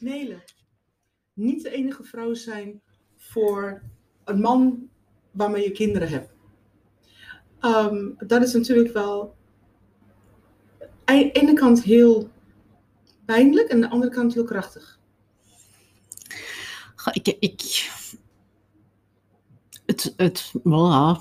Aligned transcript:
Nele, 0.00 0.42
niet 1.32 1.62
de 1.62 1.70
enige 1.70 2.04
vrouw 2.04 2.34
zijn 2.34 2.82
voor 3.16 3.82
een 4.24 4.40
man 4.40 4.88
waarmee 5.30 5.62
je 5.62 5.72
kinderen 5.72 6.08
hebt. 6.08 6.32
Ehm, 7.60 8.10
dat 8.26 8.42
is 8.42 8.52
natuurlijk 8.52 8.92
wel 8.92 9.36
aan 11.04 11.18
de 11.18 11.32
ene 11.32 11.52
kant 11.52 11.82
heel 11.82 12.30
pijnlijk 13.24 13.68
en 13.68 13.74
aan 13.74 13.80
de 13.80 13.90
andere 13.90 14.12
kant 14.12 14.34
heel 14.34 14.44
krachtig. 14.44 14.98
Ik, 17.12 17.28
ik, 17.38 17.90
het, 19.86 20.14
het, 20.16 20.52
voilà. 20.58 21.20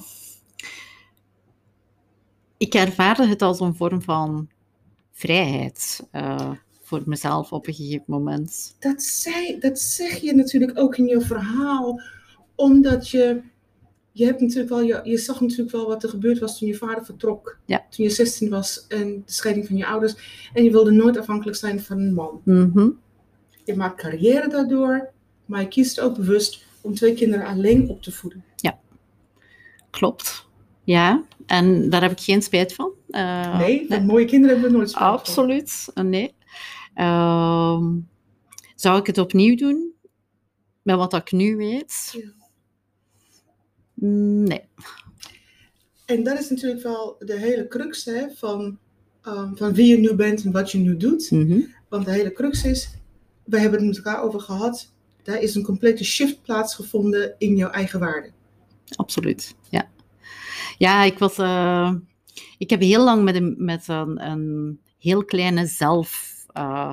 Ik 2.58 2.74
ervaarde 2.74 3.28
het 3.28 3.42
als 3.42 3.60
een 3.60 3.76
vorm 3.76 4.02
van 4.02 4.50
vrijheid 5.12 6.08
eh, 6.12 6.52
voor 6.94 7.04
mezelf 7.06 7.52
op 7.52 7.68
een 7.68 7.74
gegeven 7.74 8.04
moment. 8.06 8.76
Dat, 8.80 9.04
zei, 9.04 9.60
dat 9.60 9.80
zeg 9.80 10.16
je 10.16 10.36
natuurlijk 10.36 10.80
ook 10.80 10.98
in 10.98 11.06
je 11.06 11.22
verhaal, 11.22 12.02
omdat 12.56 13.10
je, 13.10 13.42
je, 14.12 14.26
hebt 14.26 14.42
natuurlijk 14.42 14.70
wel, 14.70 14.82
je, 14.82 15.00
je 15.04 15.18
zag 15.18 15.42
natuurlijk 15.42 15.72
wel 15.72 15.88
wat 15.88 16.04
er 16.04 16.10
gebeurd 16.10 16.40
was 16.40 16.58
toen 16.58 16.68
je 16.68 16.76
vader 16.76 17.06
vertrok. 17.06 17.58
Ja. 17.66 17.86
Toen 17.90 18.06
je 18.06 18.12
16 18.12 18.50
was 18.50 18.86
en 18.88 19.24
de 19.26 19.32
scheiding 19.32 19.68
van 19.68 19.78
je 19.78 19.86
ouders. 19.86 20.16
En 20.54 20.64
je 20.64 20.72
wilde 20.72 20.92
nooit 20.92 21.18
afhankelijk 21.18 21.58
zijn 21.58 21.82
van 21.82 22.00
een 22.00 22.14
man. 22.14 22.42
Mhm. 22.44 22.90
Je 23.64 23.76
maakt 23.76 24.02
carrière 24.02 24.48
daardoor, 24.48 25.10
maar 25.46 25.62
je 25.62 25.68
kiest 25.68 26.00
ook 26.00 26.16
bewust 26.16 26.66
om 26.82 26.94
twee 26.94 27.14
kinderen 27.14 27.46
alleen 27.46 27.90
op 27.90 28.02
te 28.02 28.12
voeden. 28.12 28.44
Klopt. 29.90 30.48
Ja, 30.84 31.24
en 31.46 31.90
daar 31.90 32.02
heb 32.02 32.12
ik 32.12 32.20
geen 32.20 32.42
spijt 32.42 32.74
van. 32.74 32.92
Eh, 33.10 33.58
nee, 33.58 33.86
van 33.90 34.06
mooie 34.06 34.26
kinderen 34.26 34.54
hebben 34.56 34.72
we 34.72 34.78
nooit 34.78 34.90
spijt 34.90 35.06
van. 35.06 35.14
Absoluut, 35.14 35.86
nee. 35.94 36.34
Ehm, 36.94 37.92
zou 38.76 39.00
ik 39.00 39.08
het 39.08 39.18
opnieuw 39.18 39.56
doen? 39.56 39.94
Met 40.82 40.96
wat 40.96 41.14
ik 41.14 41.32
nu 41.32 41.56
weet? 41.56 42.10
Ja. 42.18 42.32
Mm, 43.94 44.44
Nee. 44.44 44.62
En 46.06 46.24
dat 46.24 46.40
is 46.40 46.50
natuurlijk 46.50 46.84
wel 46.84 47.16
de 47.20 47.38
hele 47.40 47.68
crux 47.68 48.06
hè, 48.06 48.30
van, 48.36 48.78
ehm, 49.22 49.56
van 49.56 49.74
wie 49.74 49.88
je 49.88 49.98
nu 49.98 50.16
bent 50.16 50.44
en 50.44 50.52
wat 50.52 50.72
je 50.72 50.78
nu 50.78 50.98
doet. 50.98 51.32
Mhm. 51.32 51.60
Want 51.90 52.06
de 52.06 52.12
hele 52.12 52.32
crux 52.34 52.64
is, 52.64 52.90
we 53.44 53.60
hebben 53.60 53.80
het 53.80 53.88
met 53.88 53.98
elkaar 53.98 54.24
over 54.24 54.40
gehad, 54.40 54.92
daar 55.24 55.42
is 55.42 55.56
een 55.56 55.64
complete 55.64 56.04
shift 56.04 56.42
plaatsgevonden 56.42 57.36
in 57.38 57.56
jouw 57.56 57.70
eigen 57.70 58.00
waarde. 58.00 58.32
Absoluut, 58.96 59.56
ja. 59.70 59.90
Ja, 60.78 61.04
ik 61.04 61.18
was... 61.18 61.38
eh, 61.38 61.94
ik 62.58 62.70
heb 62.70 62.80
heel 62.82 63.04
lang 63.04 63.24
met 63.24 63.36
een, 63.36 63.56
met 63.58 63.88
een, 63.88 64.26
een 64.30 64.80
heel 65.00 65.26
kleine 65.26 65.66
zelf 65.66 66.33
eh, 66.54 66.92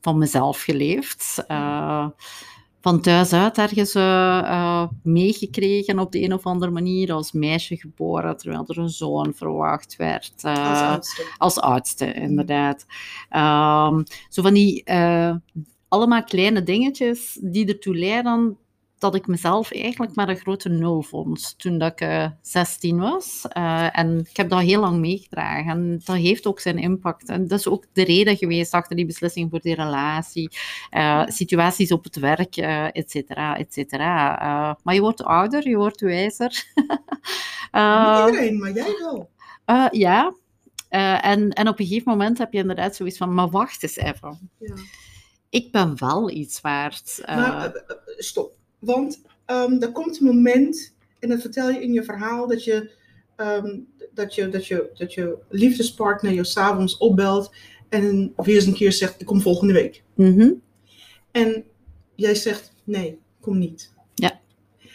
van 0.00 0.18
mezelf 0.18 0.62
geleefd. 0.62 1.44
Eh, 1.46 2.06
van 2.80 3.00
thuis 3.00 3.32
uit 3.32 3.58
ergens 3.58 3.94
eh, 3.94 4.86
meegekregen 5.02 5.98
op 5.98 6.12
de 6.12 6.22
een 6.22 6.32
of 6.32 6.46
andere 6.46 6.72
manier. 6.72 7.12
Als 7.12 7.32
meisje 7.32 7.76
geboren, 7.76 8.36
terwijl 8.36 8.64
er 8.66 8.78
een 8.78 8.88
zoon 8.90 9.34
verwacht 9.34 9.96
werd. 9.96 10.32
Als 10.42 10.80
oudste. 10.80 11.26
als 11.38 11.58
oudste, 11.60 12.12
inderdaad. 12.12 12.86
Ehm, 13.28 14.02
zo 14.28 14.42
van 14.42 14.54
die 14.54 14.84
allemaal 15.88 16.24
kleine 16.24 16.62
dingetjes 16.62 17.38
die 17.42 17.66
ertoe 17.66 17.96
leiden 17.96 18.58
dat 18.98 19.14
ik 19.14 19.26
mezelf 19.26 19.72
eigenlijk 19.72 20.14
maar 20.14 20.28
een 20.28 20.36
grote 20.36 20.68
nul 20.68 21.02
vond 21.02 21.58
toen 21.58 21.78
dat 21.78 21.92
ik 21.92 22.00
eh, 22.00 22.26
16 22.42 22.98
was. 22.98 23.46
Eh, 23.48 23.98
en 23.98 24.18
ik 24.30 24.36
heb 24.36 24.48
dat 24.48 24.60
heel 24.60 24.80
lang 24.80 24.98
meegedragen. 25.00 25.70
En 25.70 26.00
dat 26.04 26.16
heeft 26.16 26.46
ook 26.46 26.60
zijn 26.60 26.78
impact. 26.78 27.28
En 27.28 27.46
dat 27.48 27.58
is 27.58 27.68
ook 27.68 27.84
de 27.92 28.04
reden 28.04 28.36
geweest 28.36 28.72
achter 28.72 28.96
die 28.96 29.06
beslissing 29.06 29.50
voor 29.50 29.60
die 29.60 29.74
relatie. 29.74 30.50
eh, 30.90 31.22
situaties 31.26 31.92
op 31.92 32.04
het 32.04 32.16
werk, 32.16 32.56
eh 32.56 32.84
et 32.92 33.10
cetera, 33.10 33.56
et 33.58 33.72
cetera. 33.72 34.40
Eh, 34.40 34.74
maar 34.82 34.94
je 34.94 35.00
wordt 35.00 35.22
ouder, 35.24 35.68
je 35.68 35.76
wordt 35.76 36.00
wijzer. 36.00 36.64
Eh, 37.70 38.24
iedereen, 38.26 38.58
maar 38.58 38.72
jij 38.72 38.96
wel. 39.00 39.30
eh, 39.64 39.86
ja. 39.90 40.34
Eh, 40.88 41.24
en, 41.26 41.50
en 41.52 41.68
op 41.68 41.78
een 41.80 41.86
gegeven 41.86 42.10
moment 42.12 42.38
heb 42.38 42.52
je 42.52 42.58
inderdaad 42.58 42.96
zoiets 42.96 43.16
van, 43.18 43.34
maar 43.34 43.50
wacht 43.50 43.82
eens 43.82 43.96
even. 43.96 44.50
Ja. 44.58 44.74
Ik 45.50 45.72
ben 45.72 45.98
wel 45.98 46.30
iets 46.30 46.60
waard. 46.60 47.20
Eh, 47.24 47.36
Maar 47.36 47.64
eh, 47.74 47.80
eh, 47.88 47.96
stop. 48.18 48.56
Want 48.78 49.20
ehm, 49.44 49.72
er 49.82 49.92
komt 49.92 50.20
een 50.20 50.26
moment, 50.26 50.94
en 51.18 51.28
dat 51.28 51.40
vertel 51.40 51.70
je 51.70 51.82
in 51.82 51.92
je 51.92 52.02
verhaal, 52.04 52.46
dat 52.46 52.64
je, 52.64 52.90
ehm, 53.36 53.78
dat 54.14 54.34
je, 54.34 54.48
dat 54.48 54.66
je, 54.66 54.90
dat 54.94 55.14
je 55.14 55.36
liefdespartner 55.48 56.32
je 56.32 56.44
s'avonds 56.44 56.96
opbelt 56.96 57.54
en 57.88 58.32
weer 58.36 58.54
eens 58.54 58.66
een 58.66 58.74
keer 58.74 58.92
zegt, 58.92 59.20
ik 59.20 59.26
kom 59.26 59.40
volgende 59.40 59.72
week. 59.72 60.02
mhm. 60.14 60.50
En 61.30 61.64
jij 62.14 62.34
zegt, 62.34 62.72
nee, 62.84 63.18
kom 63.40 63.58
niet. 63.58 63.92
Ja. 64.14 64.40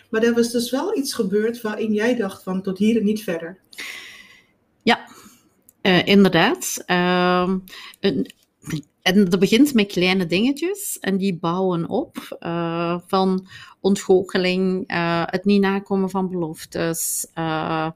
Maar 0.09 0.23
er 0.23 0.33
was 0.33 0.51
dus 0.51 0.72
wel 0.72 0.97
iets 0.97 1.13
gebeurd 1.13 1.61
waarin 1.61 1.93
jij 1.93 2.16
dacht 2.16 2.43
van, 2.43 2.61
tot 2.61 2.77
hier 2.77 2.97
en 2.97 3.03
niet 3.03 3.23
verder. 3.23 3.59
Ja, 4.83 5.07
eh, 5.81 6.05
inderdaad. 6.07 6.83
Ehm, 6.85 7.57
een- 7.99 8.31
en 9.03 9.30
dat 9.30 9.40
begint 9.40 9.74
met 9.74 9.88
kleine 9.88 10.25
dingetjes 10.25 10.97
en 11.00 11.18
die 11.18 11.36
bouwen 11.38 11.90
op. 11.90 12.36
eh, 12.40 12.97
van 13.08 13.47
ontgoocheling, 13.81 14.84
eh, 14.88 15.24
het 15.25 15.46
niet 15.46 15.62
nakomen 15.62 16.09
van 16.09 16.30
beloftes. 16.30 17.28
eh, 17.34 17.90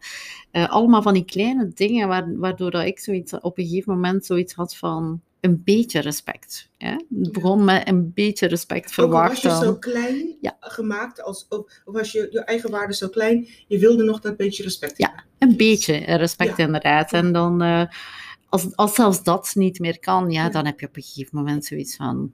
allemaal 0.52 1.02
van 1.02 1.14
die 1.14 1.26
kleine 1.26 1.72
dingen 1.74 2.08
waar- 2.08 2.38
waardoor 2.38 2.72
dat 2.72 2.84
ik 2.86 3.00
zoiets, 3.00 3.34
op 3.40 3.58
een 3.58 3.66
gegeven 3.66 3.94
moment 3.94 4.26
zoiets 4.26 4.54
had 4.54 4.76
van 4.76 5.22
een 5.42 5.62
beetje 5.64 6.00
respect. 6.00 6.70
Hè? 6.78 6.92
Het 6.92 7.32
begon 7.32 7.64
met 7.66 7.88
een 7.88 8.12
beetje 8.14 8.48
respect 8.48 8.98
al 8.98 9.08
was 9.10 9.28
je 9.32 9.40
verwachten. 9.40 9.66
zo 9.68 9.76
klein 9.76 10.36
Ja. 10.42 10.58
gemaakt, 10.60 11.22
als, 11.24 11.46
of, 11.50 11.58
of 11.60 11.94
was 11.94 12.12
je, 12.12 12.28
je 12.32 12.40
eigen 12.44 12.72
waarde 12.72 12.94
zo 12.94 13.08
klein, 13.08 13.48
je 13.68 13.78
wilde 13.80 14.04
nog 14.04 14.20
dat 14.20 14.38
beetje 14.38 14.64
respect 14.64 14.98
Ja. 14.98 15.08
hebben. 15.08 15.26
Een 15.50 15.58
beetje 15.58 15.96
respect, 15.98 16.58
Ja. 16.58 16.66
inderdaad. 16.66 17.14
En 17.14 17.32
dan, 17.32 17.62
als, 18.64 18.76
als 18.76 18.94
zelfs 18.94 19.24
dat 19.24 19.52
niet 19.56 19.80
meer 19.80 20.00
kan, 20.00 20.32
ja, 20.32 20.50
dan 20.50 20.66
heb 20.66 20.80
je 20.80 20.88
op 20.88 20.96
een 20.96 21.04
gegeven 21.04 21.38
moment 21.38 21.66
zoiets 21.66 21.96
van: 21.96 22.34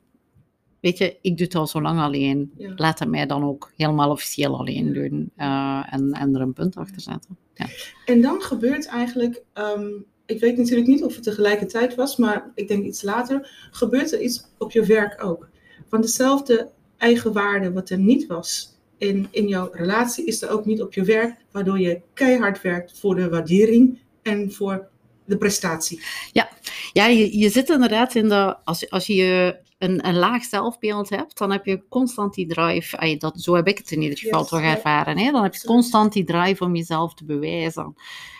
Weet 0.79 0.97
je, 0.97 1.17
ik 1.21 1.37
doe 1.37 1.45
het 1.45 1.55
al 1.55 1.67
zo 1.67 1.81
lang 1.81 1.99
alleen. 1.99 2.51
Ja. 2.57 2.73
Laat 2.75 2.99
het 2.99 3.09
mij 3.09 3.25
dan 3.25 3.43
ook 3.43 3.71
helemaal 3.77 4.11
officieel 4.11 4.57
alleen 4.57 4.93
doen. 4.93 5.31
eh, 5.35 5.83
en, 5.89 6.11
en 6.11 6.35
er 6.35 6.41
een 6.41 6.53
punt 6.53 6.75
achter 6.75 7.01
zetten. 7.01 7.37
Ja. 7.53 7.65
En 8.05 8.21
dan 8.21 8.41
gebeurt 8.41 8.87
eigenlijk, 8.87 9.43
ehm, 9.53 9.87
ik 10.25 10.39
weet 10.39 10.57
natuurlijk 10.57 10.87
niet 10.87 11.03
of 11.03 11.15
het 11.15 11.23
tegelijkertijd 11.23 11.95
was, 11.95 12.17
maar 12.17 12.51
ik 12.55 12.67
denk 12.67 12.85
iets 12.85 13.01
later, 13.01 13.67
gebeurt 13.71 14.13
er 14.13 14.21
iets 14.21 14.45
op 14.57 14.71
je 14.71 14.85
werk 14.85 15.23
ook. 15.23 15.49
Want 15.89 16.03
dezelfde 16.03 16.69
eigen 16.97 17.33
waarde 17.33 17.71
wat 17.71 17.89
er 17.89 17.99
niet 17.99 18.27
was 18.27 18.77
in, 18.97 19.27
in 19.31 19.47
jouw 19.47 19.69
relatie, 19.71 20.25
is 20.25 20.41
er 20.41 20.49
ook 20.49 20.65
niet 20.65 20.81
op 20.81 20.93
je 20.93 21.03
werk, 21.03 21.35
waardoor 21.51 21.79
je 21.79 22.01
keihard 22.13 22.61
werkt 22.61 22.99
voor 22.99 23.15
de 23.15 23.29
waardering 23.29 23.99
en 24.21 24.51
voor 24.51 24.91
de 25.25 25.37
prestatie. 25.37 26.01
Ja, 26.31 26.49
je, 26.93 27.37
je 27.37 27.49
zit 27.49 27.69
inderdaad 27.69 28.15
in 28.15 28.29
de. 28.29 28.57
Als, 28.63 28.89
als 28.89 29.07
je 29.07 29.59
een, 29.77 30.07
een 30.07 30.15
laag 30.15 30.43
zelfbeeld 30.43 31.09
hebt, 31.09 31.37
dan 31.37 31.51
heb 31.51 31.65
je 31.65 31.83
constant 31.89 32.33
die 32.33 32.47
drive. 32.47 32.97
ay, 32.97 33.17
dat, 33.17 33.41
zo 33.41 33.55
heb 33.55 33.67
ik 33.67 33.77
het 33.77 33.91
in 33.91 34.01
ieder 34.01 34.17
geval 34.17 34.39
Yes, 34.39 34.49
toch 34.49 34.61
ja. 34.61 34.75
ervaren. 34.75 35.17
Hè? 35.17 35.31
Dan 35.31 35.43
heb 35.43 35.53
je 35.53 35.65
constant 35.65 36.13
die 36.13 36.23
drive 36.23 36.63
om 36.63 36.75
jezelf 36.75 37.13
te 37.13 37.25
bewijzen. 37.25 37.95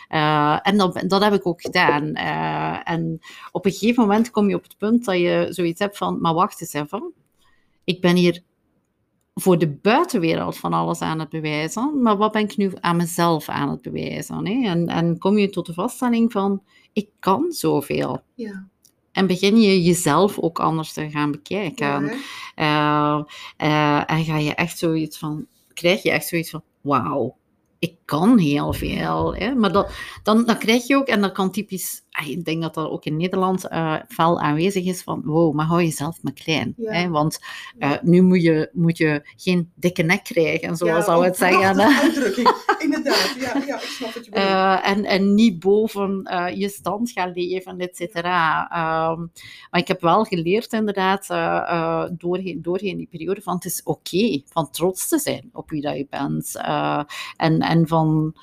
Eh, 0.08 0.58
en 0.62 0.76
dat, 0.76 1.02
dat 1.06 1.22
heb 1.22 1.32
ik 1.32 1.46
ook 1.46 1.60
gedaan. 1.60 2.14
Eh, 2.14 2.92
en 2.92 3.18
op 3.52 3.64
een 3.64 3.72
gegeven 3.72 4.02
moment 4.02 4.30
kom 4.30 4.48
je 4.48 4.54
op 4.54 4.62
het 4.62 4.78
punt 4.78 5.04
dat 5.04 5.18
je 5.18 5.46
zoiets 5.50 5.80
hebt 5.80 5.96
van: 5.96 6.20
maar 6.20 6.34
wacht 6.34 6.60
eens 6.60 6.72
even. 6.72 7.12
Ik 7.84 8.00
ben 8.00 8.16
hier 8.16 8.42
voor 9.34 9.58
de 9.58 9.68
buitenwereld 9.68 10.56
van 10.58 10.72
alles 10.72 11.00
aan 11.00 11.18
het 11.18 11.28
bewijzen, 11.28 12.02
maar 12.02 12.16
wat 12.16 12.32
ben 12.32 12.42
ik 12.42 12.56
nu 12.56 12.72
aan 12.80 12.96
mezelf 12.96 13.48
aan 13.48 13.70
het 13.70 13.82
bewijzen? 13.82 14.46
Hè? 14.46 14.68
En, 14.68 14.86
en 14.86 15.18
kom 15.18 15.38
je 15.38 15.50
tot 15.50 15.66
de 15.66 15.72
vaststelling 15.72 16.32
van: 16.32 16.62
ik 16.92 17.08
kan 17.18 17.52
zoveel. 17.52 18.20
Ja, 18.34 18.68
En 19.12 19.26
begin 19.26 19.60
je 19.60 19.82
jezelf 19.82 20.38
ook 20.38 20.58
anders 20.58 20.92
te 20.92 21.10
gaan 21.10 21.30
bekijken. 21.30 21.86
ja? 21.86 22.12
Eh, 22.54 23.24
eh, 23.56 24.10
en 24.10 24.24
ga 24.24 24.38
je 24.38 24.54
echt 24.54 24.78
zoiets 24.78 25.18
van, 25.18 25.46
krijg 25.72 26.02
je 26.02 26.10
echt 26.10 26.26
zoiets 26.26 26.50
van, 26.50 26.62
wauw, 26.80 27.36
ik 27.78 27.96
kan 28.04 28.38
heel 28.38 28.72
veel. 28.72 29.34
Hè? 29.34 29.54
Maar 29.54 29.72
dat, 29.72 29.92
dan, 30.22 30.44
dan 30.44 30.58
krijg 30.58 30.86
je 30.86 30.96
ook, 30.96 31.06
en 31.06 31.20
dat 31.20 31.32
kan 31.32 31.50
typisch, 31.50 32.02
ik 32.22 32.44
denk 32.44 32.62
dat 32.62 32.74
dat 32.74 32.90
ook 32.90 33.04
in 33.04 33.16
Nederland 33.16 33.68
eh 33.68 33.96
fel 34.08 34.40
aanwezig 34.40 34.84
is, 34.84 35.02
van 35.02 35.22
wow, 35.24 35.54
maar 35.54 35.66
hou 35.66 35.82
jezelf 35.82 36.22
maar 36.22 36.32
klein. 36.32 36.74
Ja. 36.76 36.92
Hè? 36.92 37.08
Want 37.08 37.38
eh, 37.78 37.92
nu 38.02 38.22
moet 38.22 38.42
je, 38.42 38.70
moet 38.72 38.98
je 38.98 39.22
geen 39.36 39.72
dikke 39.74 40.02
nek 40.02 40.24
krijgen, 40.24 40.76
zoals 40.76 41.06
ja, 41.06 41.18
we 41.18 41.24
het 41.24 41.36
zeggen. 41.36 41.80
uitdrukking. 41.80 42.48
Inderdaad, 42.78 43.34
ja, 43.38 43.62
ja, 43.66 43.74
ik 43.74 43.80
snap 43.80 44.14
wat 44.14 44.24
je. 44.24 44.30
Eh, 44.30 44.88
en, 44.88 45.04
en 45.04 45.34
niet 45.34 45.58
boven 45.58 46.28
je 46.54 46.68
stand 46.68 47.10
gaan 47.10 47.32
leven, 47.34 47.78
et 47.78 47.96
cetera. 47.96 48.68
Ehm, 48.70 49.20
maar 49.70 49.80
ik 49.80 49.88
heb 49.88 50.00
wel 50.00 50.24
geleerd, 50.24 50.72
inderdaad, 50.72 51.26
doorheen, 52.18 52.62
doorheen 52.62 52.96
die 52.96 53.08
periode, 53.10 53.42
van 53.42 53.54
het 53.54 53.64
is 53.64 53.82
oké 53.84 54.42
van 54.44 54.70
trots 54.70 55.08
te 55.08 55.18
zijn 55.18 55.50
op 55.52 55.70
wie 55.70 55.80
dat 55.80 55.96
je 55.96 56.06
bent. 56.10 56.56
En, 57.36 57.58
en 57.60 57.88
van 57.88 58.34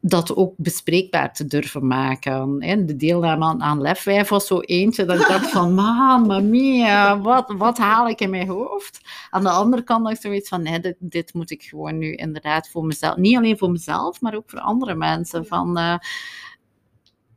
dat 0.00 0.36
ook 0.36 0.54
bespreekbaar 0.56 1.34
te 1.34 1.46
durven 1.46 1.86
maken. 1.86 2.62
Hè. 2.62 2.84
De 2.84 2.96
deelname 2.96 3.44
aan, 3.44 3.62
aan 3.62 3.80
Lef 3.80 4.28
was 4.28 4.46
zo 4.46 4.60
eentje 4.60 5.04
dat 5.04 5.20
ik 5.20 5.28
dacht 5.28 5.50
van, 5.50 5.74
mamma 5.84 6.40
mia, 6.40 7.20
wat, 7.20 7.54
wat 7.56 7.78
haal 7.78 8.08
ik 8.08 8.20
in 8.20 8.30
mijn 8.30 8.48
hoofd? 8.48 9.00
Aan 9.30 9.42
de 9.42 9.48
andere 9.48 9.82
kant 9.82 10.04
dacht 10.04 10.16
ik 10.16 10.22
zoiets 10.22 10.48
van, 10.48 10.62
nee, 10.62 10.80
dit, 10.80 10.96
dit 10.98 11.34
moet 11.34 11.50
ik 11.50 11.62
gewoon 11.62 11.98
nu 11.98 12.14
inderdaad 12.14 12.68
voor 12.68 12.84
mezelf, 12.84 13.16
niet 13.16 13.36
alleen 13.36 13.58
voor 13.58 13.70
mezelf, 13.70 14.20
maar 14.20 14.34
ook 14.34 14.50
voor 14.50 14.60
andere 14.60 14.94
mensen. 14.94 15.46
Van, 15.46 15.78
uh, 15.78 15.98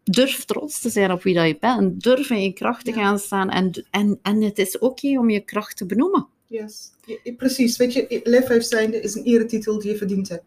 durf 0.04 0.46
trots 0.46 0.82
te 0.82 0.90
zijn 0.90 1.12
op 1.12 1.24
wie 1.24 1.34
dat 1.34 1.48
je 1.48 1.58
bent. 1.60 2.04
Durf 2.04 2.30
in 2.30 2.42
je 2.42 2.54
kracht 2.54 2.86
te 2.86 2.94
gaan 2.94 3.20
staan. 3.20 3.50
En, 3.50 3.86
en, 3.90 4.20
en 4.22 4.42
het 4.42 4.58
is 4.58 4.78
oké 4.80 5.20
om 5.20 5.30
je 5.30 5.40
kracht 5.40 5.78
te 5.78 5.86
benoemen. 5.86 6.28
Yes. 6.48 6.92
precies. 7.38 7.78
Weet 7.78 7.94
je, 7.94 8.22
lef 8.24 8.64
zijnde 8.64 9.02
is 9.02 9.16
een 9.16 9.24
eretitel 9.24 9.80
die 9.80 9.92
je 9.92 9.98
verdient 9.98 10.30
hebt. 10.30 10.44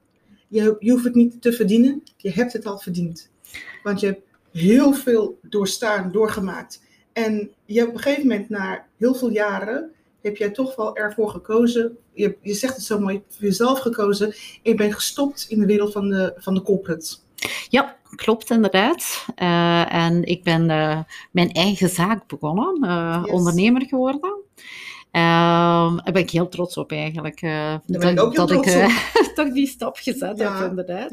Je, 0.49 0.77
je 0.79 0.91
hoeft 0.91 1.05
het 1.05 1.15
niet 1.15 1.43
te 1.43 1.53
verdienen, 1.53 2.03
je 2.17 2.31
hebt 2.31 2.53
het 2.53 2.67
al 2.67 2.79
verdiend. 2.79 3.31
Want 3.83 4.01
je 4.01 4.07
hebt 4.07 4.23
heel 4.53 4.93
veel 4.93 5.39
doorstaan, 5.43 6.13
doorgemaakt. 6.13 6.83
En 7.13 7.51
je 7.65 7.79
hebt 7.79 7.89
op 7.89 7.95
een 7.97 8.03
gegeven 8.03 8.27
moment, 8.29 8.49
na 8.49 8.87
heel 8.97 9.15
veel 9.15 9.31
jaren, 9.31 9.91
heb 10.23 10.37
jij 10.37 10.51
toch 10.51 10.77
wel 10.77 10.97
ervoor 10.97 11.31
gekozen. 11.31 11.97
Je, 12.13 12.37
je 12.43 12.55
zegt 12.55 12.77
het 12.77 12.85
zo 12.85 12.99
mooi, 12.99 13.23
voor 13.29 13.45
jezelf 13.45 13.79
gekozen. 13.79 14.27
En 14.27 14.35
je 14.63 14.75
bent 14.75 14.95
gestopt 14.95 15.47
in 15.49 15.61
de 15.61 15.67
wereld 15.67 15.93
van 15.93 16.09
de, 16.09 16.35
van 16.37 16.55
de 16.55 16.63
corporate. 16.63 17.17
Ja, 17.69 17.97
klopt 18.17 18.51
inderdaad. 18.51 19.27
Uh, 19.43 19.95
en 19.95 20.25
ik 20.25 20.43
ben 20.43 20.71
uh, 20.71 21.01
mijn 21.31 21.53
eigen 21.53 21.89
zaak 21.89 22.27
begonnen, 22.27 22.85
uh, 22.85 23.23
yes. 23.25 23.33
ondernemer 23.33 23.87
geworden. 23.87 24.35
Um, 25.17 25.97
daar 25.97 26.13
ben 26.13 26.23
ik 26.23 26.31
heel 26.31 26.49
trots 26.49 26.77
op 26.77 26.93
eigenlijk. 26.93 27.43
Uh, 27.43 27.75
dat, 27.87 28.05
ik 28.05 28.35
dat 28.35 28.51
ik 28.51 28.67
uh, 28.67 28.99
toch 29.35 29.53
die 29.53 29.67
stap 29.67 29.97
gezet 29.97 30.39
ja, 30.39 30.59
heb, 30.59 30.71
inderdaad. 30.71 31.11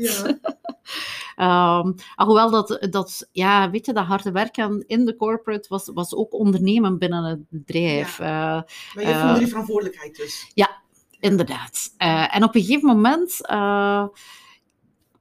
Ja. 1.36 1.80
um, 1.80 1.96
alhoewel 2.16 2.52
dat, 2.52 2.88
dat, 2.90 3.30
ja, 3.32 3.70
weet 3.70 3.86
je, 3.86 3.94
dat 3.94 4.06
harde 4.06 4.32
werken 4.32 4.84
in 4.88 5.06
de 5.06 5.16
corporate 5.16 5.70
was, 5.70 5.90
was 5.94 6.16
ook 6.16 6.34
ondernemen 6.34 6.98
binnen 6.98 7.24
het 7.24 7.50
bedrijf. 7.50 8.18
Ja. 8.18 8.56
Uh, 8.56 8.62
maar 8.94 9.08
je 9.08 9.20
voelde 9.20 9.40
die 9.40 9.48
verantwoordelijkheid 9.48 10.16
dus. 10.16 10.52
Ja, 10.54 10.82
inderdaad. 11.20 11.94
en 11.98 12.44
op 12.44 12.56
een 12.56 12.62
gegeven 12.62 12.88
moment 12.88 13.32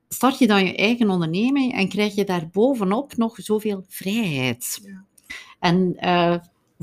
start 0.08 0.38
je 0.38 0.46
dan 0.46 0.67
je 0.67 0.76
eigen 0.76 1.11
onderneming 1.11 1.75
en 1.75 1.88
krijg 1.88 2.14
je 2.14 2.25
daar 2.25 2.49
bovenop 2.52 3.17
nog 3.17 3.37
zoveel 3.40 3.85
vrijheid. 3.88 4.81
Ja. 4.82 5.05
En 5.58 5.96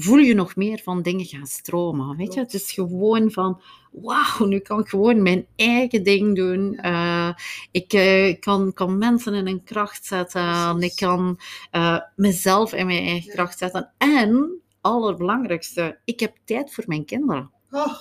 voel 0.01 0.17
je 0.17 0.33
nog 0.33 0.55
meer 0.55 0.79
van 0.83 1.01
dingen 1.01 1.25
gaan 1.25 1.47
stromen. 1.47 2.17
Weet 2.17 2.33
je, 2.33 2.39
het 2.39 2.53
is 2.53 2.71
gewoon 2.71 3.31
van, 3.31 3.61
wauw, 3.91 4.45
nu 4.45 4.59
kan 4.59 4.79
ik 4.79 4.87
gewoon 4.87 5.21
mijn 5.21 5.45
eigen 5.55 6.03
ding 6.03 6.35
doen. 6.35 6.79
Uh, 6.85 7.29
ik 7.71 7.93
uh, 7.93 8.39
kan, 8.39 8.73
kan 8.73 8.97
mensen 8.97 9.33
in 9.33 9.47
een 9.47 9.63
kracht 9.63 10.05
zetten. 10.05 10.81
Ik 10.81 10.95
kan 10.95 11.39
uh, 11.71 11.99
mezelf 12.15 12.73
in 12.73 12.85
mijn 12.85 13.05
eigen 13.05 13.31
kracht 13.31 13.57
zetten. 13.57 13.91
En, 13.97 14.61
allerbelangrijkste, 14.81 15.99
ik 16.05 16.19
heb 16.19 16.37
tijd 16.45 16.73
voor 16.73 16.83
mijn 16.87 17.05
kinderen. 17.05 17.51
Oh, 17.71 17.97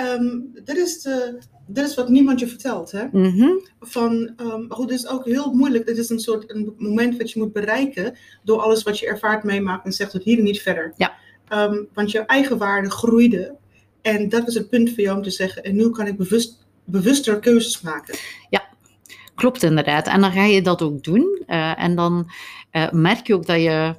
um, 0.00 0.50
dit, 0.64 0.76
is 0.76 1.02
de, 1.02 1.42
dit 1.66 1.86
is 1.86 1.94
wat 1.94 2.08
niemand 2.08 2.40
je 2.40 2.46
vertelt. 2.46 2.90
Hè? 2.90 3.04
Mm 3.12 3.38
-hmm. 3.38 3.66
Van, 3.80 4.32
um, 4.36 4.66
goed, 4.68 4.90
het 4.90 4.98
is 4.98 5.08
ook 5.08 5.24
heel 5.24 5.52
moeilijk. 5.52 5.86
Dit 5.86 5.98
is 5.98 6.10
een 6.10 6.20
soort 6.20 6.50
een 6.50 6.74
moment 6.78 7.16
wat 7.16 7.30
je 7.30 7.38
moet 7.38 7.52
bereiken 7.52 8.16
door 8.42 8.60
alles 8.60 8.82
wat 8.82 8.98
je 8.98 9.06
ervaart, 9.06 9.44
meemaakt 9.44 9.84
en 9.84 9.92
zegt 9.92 10.10
tot 10.10 10.22
hier 10.22 10.38
en 10.38 10.44
niet 10.44 10.62
verder. 10.62 10.92
Ja. 10.96 11.12
Um, 11.52 11.88
want 11.94 12.10
je 12.10 12.18
eigen 12.18 12.58
waarde 12.58 12.90
groeide. 12.90 13.56
En 14.02 14.28
dat 14.28 14.48
is 14.48 14.54
het 14.54 14.68
punt 14.68 14.88
voor 14.88 15.00
jou 15.00 15.16
om 15.16 15.22
te 15.22 15.30
zeggen, 15.30 15.62
en 15.62 15.76
nu 15.76 15.90
kan 15.90 16.06
ik 16.06 16.16
bewust, 16.16 16.66
bewuster 16.84 17.38
keuzes 17.38 17.80
maken. 17.80 18.18
Ja, 18.50 18.68
klopt 19.34 19.62
inderdaad. 19.62 20.06
En 20.06 20.20
dan 20.20 20.32
ga 20.32 20.44
je 20.44 20.62
dat 20.62 20.82
ook 20.82 21.02
doen. 21.02 21.42
Uh, 21.46 21.82
en 21.82 21.96
dan 21.96 22.30
uh, 22.72 22.90
merk 22.90 23.26
je 23.26 23.34
ook 23.34 23.46
dat 23.46 23.60
je 23.60 23.94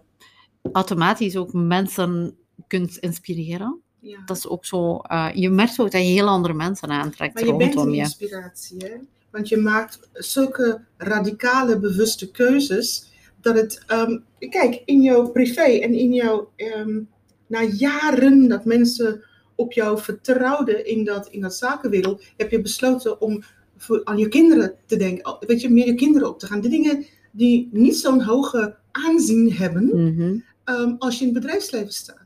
automatisch 0.72 1.36
ook 1.36 1.54
mensen 1.54 2.38
kunt 2.68 2.98
inspireren. 2.98 3.83
Ja. 4.04 4.22
Dat 4.26 4.38
is 4.38 4.48
ook 4.48 4.66
zo. 4.66 5.02
Uh, 5.12 5.30
je 5.34 5.50
merkt 5.50 5.80
ook 5.80 5.92
dat 5.92 6.02
je 6.02 6.08
heel 6.08 6.28
andere 6.28 6.54
mensen 6.54 6.90
aantrekt 6.90 7.34
maar 7.34 7.44
je 7.44 7.50
rondom 7.50 7.74
bent 7.74 7.96
je. 7.96 8.02
inspiratie, 8.02 8.78
hè? 8.78 8.96
Want 9.32 9.50
je 9.50 9.58
maakt 9.58 10.00
zulke 10.14 10.82
radicale, 10.98 11.80
bewuste 11.80 12.32
keuzes. 12.32 13.12
Dat 13.42 13.56
het. 13.56 13.84
Um, 13.88 14.24
kijk, 14.50 14.82
in 14.86 15.02
jouw 15.02 15.28
privé 15.28 15.62
en 15.62 15.94
in 15.94 16.14
jouw. 16.14 16.52
Um, 16.78 17.08
na 17.48 17.62
jaren 17.62 18.48
dat 18.48 18.66
mensen 18.66 19.24
op 19.56 19.74
jou 19.74 20.00
vertrouwden 20.00 20.86
in 20.86 21.04
dat, 21.04 21.28
in 21.28 21.42
dat 21.42 21.56
zakenwereld, 21.56 22.24
heb 22.38 22.52
je 22.52 22.62
besloten 22.62 23.22
om 23.22 23.44
voor, 23.78 24.02
aan 24.04 24.18
je 24.18 24.28
kinderen 24.28 24.74
te 24.86 24.98
denken. 24.98 25.38
Weet 25.40 25.62
je, 25.62 25.70
meer 25.70 25.86
je 25.86 25.96
kinderen 25.96 26.30
op 26.30 26.40
te 26.40 26.48
gaan. 26.48 26.62
De 26.62 26.70
dingen 26.70 27.06
die 27.32 27.70
niet 27.72 27.96
zo'n 27.96 28.22
hoge 28.22 28.76
aanzien 28.92 29.54
hebben 29.54 29.84
mm 29.84 30.18
-hmm. 30.18 30.44
um, 30.66 30.96
als 31.00 31.20
je 31.20 31.26
in 31.26 31.34
het 31.34 31.42
bedrijfsleven 31.42 31.94
staat. 31.94 32.23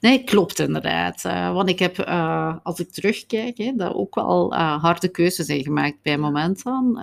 Nee, 0.00 0.24
klopt 0.24 0.58
inderdaad. 0.58 1.24
Uh, 1.24 1.52
want 1.52 1.68
ik 1.68 1.78
heb, 1.78 1.98
uh, 1.98 2.54
als 2.62 2.80
ik 2.80 2.92
terugkijk, 2.92 3.58
hè, 3.58 3.72
dat 3.76 3.94
ook 3.94 4.14
wel 4.14 4.52
uh, 4.52 4.82
harde 4.82 5.08
keuzes 5.08 5.46
zijn 5.46 5.62
gemaakt 5.62 6.02
bij 6.02 6.18
momenten. 6.18 6.98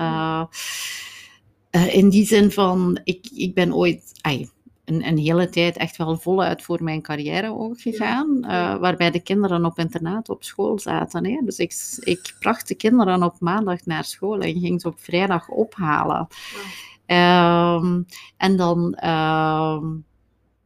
in 1.91 2.09
die 2.09 2.25
zin 2.25 2.51
van, 2.51 2.99
ik, 3.03 3.27
ik 3.33 3.53
ben 3.53 3.73
ooit 3.73 4.11
ay, 4.21 4.49
een, 4.85 5.07
een, 5.07 5.17
hele 5.17 5.49
tijd 5.49 5.77
echt 5.77 5.97
wel 5.97 6.17
voluit 6.17 6.61
voor 6.61 6.83
mijn 6.83 7.01
carrière 7.01 7.57
ook 7.57 7.81
gegaan. 7.81 8.37
Ja. 8.41 8.79
waarbij 8.79 9.11
de 9.11 9.21
kinderen 9.21 9.65
op 9.65 9.79
internaat 9.79 10.29
op 10.29 10.43
school 10.43 10.79
zaten. 10.79 11.25
Hè. 11.25 11.41
Dus 11.45 11.57
ik, 11.57 11.73
ik 11.99 12.35
bracht 12.39 12.67
de 12.67 12.75
kinderen 12.75 13.23
op 13.23 13.39
maandag 13.39 13.85
naar 13.85 14.03
school 14.03 14.39
en 14.39 14.59
ging 14.59 14.81
ze 14.81 14.87
op 14.87 14.99
vrijdag 14.99 15.49
ophalen. 15.49 16.27
Wow. 17.07 18.03
en 18.37 18.55
dan 18.55 18.93
ehm, 18.93 19.85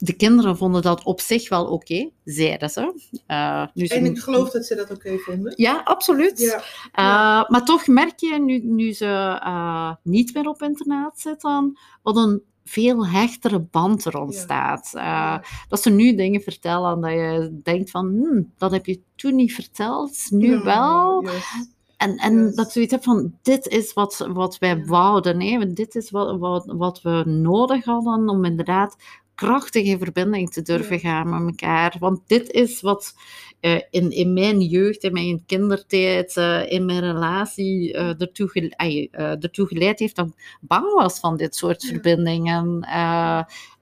de 0.06 0.14
kinderen 0.14 0.58
vonden 0.58 0.82
dat 0.82 1.04
op 1.04 1.22
zich 1.22 1.50
wel 1.50 1.64
oké, 1.64 1.74
okay, 1.74 2.12
zeiden 2.24 2.70
ze. 2.70 2.94
Uh, 3.28 3.66
nu 3.74 3.86
en 3.86 4.06
ik 4.06 4.20
geloof 4.20 4.50
dat 4.50 4.66
ze 4.66 4.76
dat 4.76 4.92
oké 4.92 4.94
okay 4.94 5.18
vonden. 5.18 5.54
Ja, 5.56 5.82
absoluut. 5.84 6.40
Ja. 6.40 6.58
Uh, 6.58 7.50
maar 7.50 7.66
toch 7.66 7.88
merk 7.88 8.20
je, 8.20 8.40
nu, 8.40 8.60
nu 8.60 8.94
ze 8.94 9.42
uh, 9.44 9.92
niet 10.04 10.34
meer 10.34 10.48
op 10.48 10.62
internaat 10.62 11.20
zitten, 11.20 11.78
wat 12.04 12.18
een 12.18 12.42
veel 12.64 13.08
hechtere 13.08 13.60
band 13.60 14.06
er 14.06 14.18
ontstaat. 14.18 14.90
Ja. 14.94 15.44
Dat 15.68 15.82
ze 15.82 15.90
nu 15.90 16.16
dingen 16.16 16.42
vertellen 16.42 17.02
dat 17.02 17.12
je 17.12 17.60
denkt 17.64 17.90
van, 17.90 18.06
hm, 18.08 18.42
dat 18.58 18.72
heb 18.72 18.86
je 18.86 19.02
toen 19.16 19.36
niet 19.36 19.54
verteld, 19.54 20.18
nu 20.30 20.60
wel. 20.60 21.24
Yes. 21.24 21.74
En, 21.98 22.16
en 22.16 22.46
yes. 22.46 22.56
dat 22.56 22.72
zoiets 22.72 22.92
heb 22.92 23.04
van, 23.04 23.34
dit 23.42 23.68
is 23.68 23.94
wat, 23.94 24.28
wat 24.34 24.58
wij 24.58 24.86
wouden. 24.86 25.42
Hè? 25.42 25.74
Dit 25.74 25.96
is 25.96 26.10
wat, 26.12 26.40
wat, 26.40 26.66
wat 26.66 27.02
we 27.02 27.24
nodig 27.26 27.86
hadden 27.86 28.30
om 28.30 28.46
inderdaad 28.46 28.96
krachtige 29.36 29.98
verbinding 29.98 30.52
te 30.52 30.62
durven 30.62 31.00
gaan 31.00 31.30
met 31.30 31.42
elkaar. 31.42 31.96
Want 32.00 32.20
dit 32.28 32.52
is 32.52 32.82
wat 32.82 33.14
uh, 33.62 33.80
in, 33.90 34.12
in 34.12 34.34
mijn 34.34 34.62
jeugd, 34.62 35.04
in 35.04 35.14
mijn 35.14 35.44
kindertijd, 35.46 36.36
uh, 36.36 36.72
in 36.72 36.86
mijn 36.86 37.00
relatie 37.00 37.94
uh, 37.94 38.22
ertoe, 38.22 38.50
gele 38.50 39.10
ertoe 39.40 39.68
geleid 39.68 40.00
heeft 40.00 40.16
dat 40.16 40.28
ik 40.28 40.58
bang 40.62 40.94
was 40.94 41.20
van 41.20 41.38
dit 41.38 41.56
soort 41.56 41.82
ja. 41.82 41.90
verbindingen. 41.90 42.88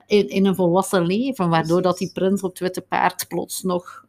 In, 0.05 0.29
in, 0.29 0.45
een 0.45 0.55
volwassen 0.55 1.05
leven, 1.05 1.49
waardoor 1.49 1.81
dat 1.81 1.97
die 1.97 2.11
prins 2.13 2.41
op 2.41 2.49
het 2.49 2.59
witte 2.59 2.81
paard 2.81 3.27
plots 3.27 3.61
nog 3.61 4.05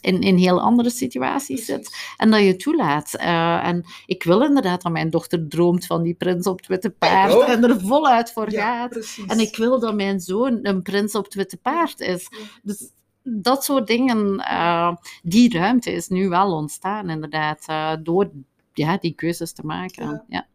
in, 0.00 0.20
in 0.20 0.36
heel 0.36 0.60
andere 0.60 0.90
situaties 0.90 1.64
zit. 1.64 1.96
En 2.16 2.30
dat 2.30 2.40
je 2.40 2.56
toelaat. 2.56 3.14
Uh, 3.14 3.66
en 3.66 3.84
ik 4.06 4.22
wil 4.22 4.42
inderdaad 4.42 4.82
dat 4.82 4.92
mijn 4.92 5.10
dochter 5.10 5.48
droomt 5.48 5.86
van 5.86 6.02
die 6.02 6.14
prins 6.14 6.46
op 6.46 6.56
het 6.56 6.66
witte 6.66 6.90
paard 6.90 7.40
en 7.48 7.64
er 7.64 7.80
voluit 7.80 8.32
voor 8.32 8.50
ja, 8.50 8.78
gaat. 8.78 8.90
Precies. 8.90 9.26
En 9.26 9.40
ik 9.40 9.56
wil 9.56 9.80
dat 9.80 9.94
mijn 9.94 10.20
zoon 10.20 10.58
een 10.62 10.82
prins 10.82 11.14
op 11.14 11.24
het 11.24 11.34
witte 11.34 11.56
paard 11.56 12.00
is. 12.00 12.28
Dus 12.62 12.90
dat 13.22 13.64
soort 13.64 13.86
dingen, 13.86 14.34
uh, 14.34 14.94
die 15.22 15.58
ruimte 15.58 15.92
is 15.92 16.08
nu 16.08 16.28
wel 16.28 16.52
ontstaan, 16.52 17.10
inderdaad, 17.10 17.66
uh, 17.70 17.92
door 18.02 18.30
ja, 18.72 18.96
die 18.96 19.14
keuzes 19.14 19.52
te 19.52 19.66
maken. 19.66 20.04
Ja. 20.04 20.24
ja. 20.28 20.46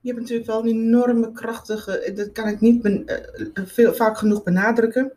Je 0.00 0.08
hebt 0.08 0.20
natuurlijk 0.20 0.48
wel 0.48 0.60
een 0.60 0.68
enorme 0.68 1.32
krachtige, 1.32 2.12
dat 2.14 2.32
kan 2.32 2.48
ik 2.48 2.60
niet 2.60 2.82
ben, 2.82 3.04
veel, 3.54 3.94
vaak 3.94 4.18
genoeg 4.18 4.42
benadrukken 4.42 5.12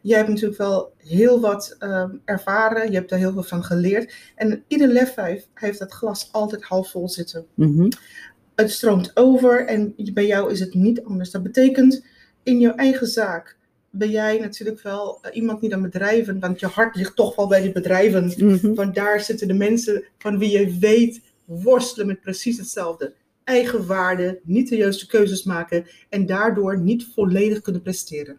Jij 0.00 0.16
hebt 0.16 0.28
natuurlijk 0.28 0.58
wel 0.58 0.92
heel 0.96 1.40
wat 1.40 1.76
uh, 1.80 2.04
ervaren, 2.24 2.90
je 2.90 2.96
hebt 2.96 3.10
daar 3.10 3.18
heel 3.18 3.32
veel 3.32 3.42
van 3.42 3.64
geleerd. 3.64 4.14
En 4.34 4.64
ieder 4.66 4.88
lef 4.88 5.14
heeft 5.54 5.78
dat 5.78 5.92
glas 5.92 6.28
altijd 6.32 6.62
half 6.62 6.90
vol 6.90 7.08
zitten. 7.08 7.46
Mm 7.54 7.76
-hmm. 7.76 7.88
Het 8.54 8.70
stroomt 8.70 9.16
over 9.16 9.66
en 9.66 9.94
bij 10.14 10.26
jou 10.26 10.50
is 10.50 10.60
het 10.60 10.74
niet 10.74 11.04
anders. 11.04 11.30
Dat 11.30 11.42
betekent 11.42 12.04
in 12.42 12.60
jouw 12.60 12.74
eigen 12.74 13.06
zaak 13.06 13.58
ben 13.90 14.10
jij 14.10 14.38
natuurlijk 14.38 14.82
wel 14.82 15.18
uh, 15.22 15.36
iemand 15.36 15.60
niet 15.60 15.72
aan 15.72 15.82
bedrijven, 15.82 16.40
want 16.40 16.60
je 16.60 16.66
hart 16.66 16.96
ligt 16.96 17.16
toch 17.16 17.36
wel 17.36 17.48
bij 17.48 17.60
die 17.60 17.72
bedrijven. 17.72 18.32
Mm 18.36 18.54
-hmm. 18.54 18.74
Want 18.74 18.94
daar 18.94 19.20
zitten 19.20 19.48
de 19.48 19.54
mensen 19.54 20.04
van 20.18 20.38
wie 20.38 20.50
je 20.50 20.78
weet 20.78 21.20
worstelen 21.44 22.06
met 22.06 22.20
precies 22.20 22.58
hetzelfde. 22.58 23.12
Eigen 23.44 23.86
waarde, 23.86 24.40
niet 24.42 24.68
de 24.68 24.76
juiste 24.76 25.06
keuzes 25.06 25.44
maken 25.44 25.86
en 26.08 26.26
daardoor 26.26 26.78
niet 26.78 27.06
volledig 27.14 27.60
kunnen 27.60 27.82
presteren. 27.82 28.38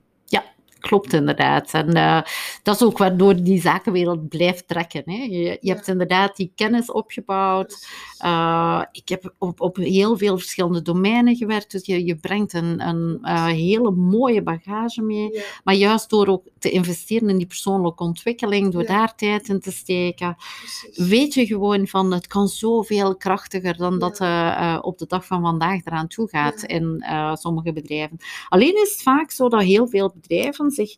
Klopt 0.81 1.13
inderdaad. 1.13 1.73
En 1.73 1.97
uh, 1.97 2.21
dat 2.63 2.75
is 2.75 2.83
ook 2.83 2.97
waardoor 2.97 3.35
die 3.35 3.61
zakenwereld 3.61 4.29
blijft 4.29 4.67
trekken. 4.67 5.03
Hè. 5.05 5.23
Je, 5.23 5.57
je 5.61 5.71
hebt 5.71 5.87
inderdaad 5.87 6.35
die 6.35 6.51
kennis 6.55 6.91
opgebouwd. 6.91 7.87
Uh, 8.25 8.81
ik 8.91 9.09
heb 9.09 9.33
op, 9.37 9.61
op 9.61 9.75
heel 9.75 10.17
veel 10.17 10.37
verschillende 10.37 10.81
domeinen 10.81 11.35
gewerkt. 11.35 11.71
Dus 11.71 11.85
je, 11.85 12.05
je 12.05 12.15
brengt 12.15 12.53
een, 12.53 12.87
een 12.87 13.19
uh, 13.21 13.45
hele 13.45 13.91
mooie 13.91 14.43
bagage 14.43 15.01
mee. 15.01 15.33
Ja. 15.33 15.41
Maar 15.63 15.75
juist 15.75 16.09
door 16.09 16.27
ook 16.27 16.43
te 16.59 16.69
investeren 16.69 17.29
in 17.29 17.37
die 17.37 17.47
persoonlijke 17.47 18.03
ontwikkeling, 18.03 18.71
door 18.71 18.81
Ja. 18.81 18.87
daar 18.87 19.15
tijd 19.15 19.49
in 19.49 19.59
te 19.59 19.71
steken, 19.71 20.35
Precies. 20.59 21.07
weet 21.09 21.33
je 21.33 21.45
gewoon 21.45 21.87
van 21.87 22.13
het 22.13 22.27
kan 22.27 22.47
zoveel 22.47 23.15
krachtiger 23.15 23.77
dan 23.77 23.93
Ja. 23.93 23.99
dat 23.99 24.19
eh, 24.19 24.73
eh, 24.73 24.79
op 24.81 24.97
de 24.97 25.05
dag 25.07 25.25
van 25.25 25.41
vandaag 25.41 25.85
eraan 25.85 26.07
toe 26.07 26.29
gaat 26.29 26.63
in 26.63 26.99
eh, 26.99 27.35
sommige 27.35 27.73
bedrijven. 27.73 28.17
Alleen 28.49 28.81
is 28.81 28.91
het 28.91 29.01
vaak 29.01 29.31
zo 29.31 29.49
dat 29.49 29.61
heel 29.61 29.87
veel 29.87 30.11
bedrijven 30.13 30.70
zich 30.71 30.95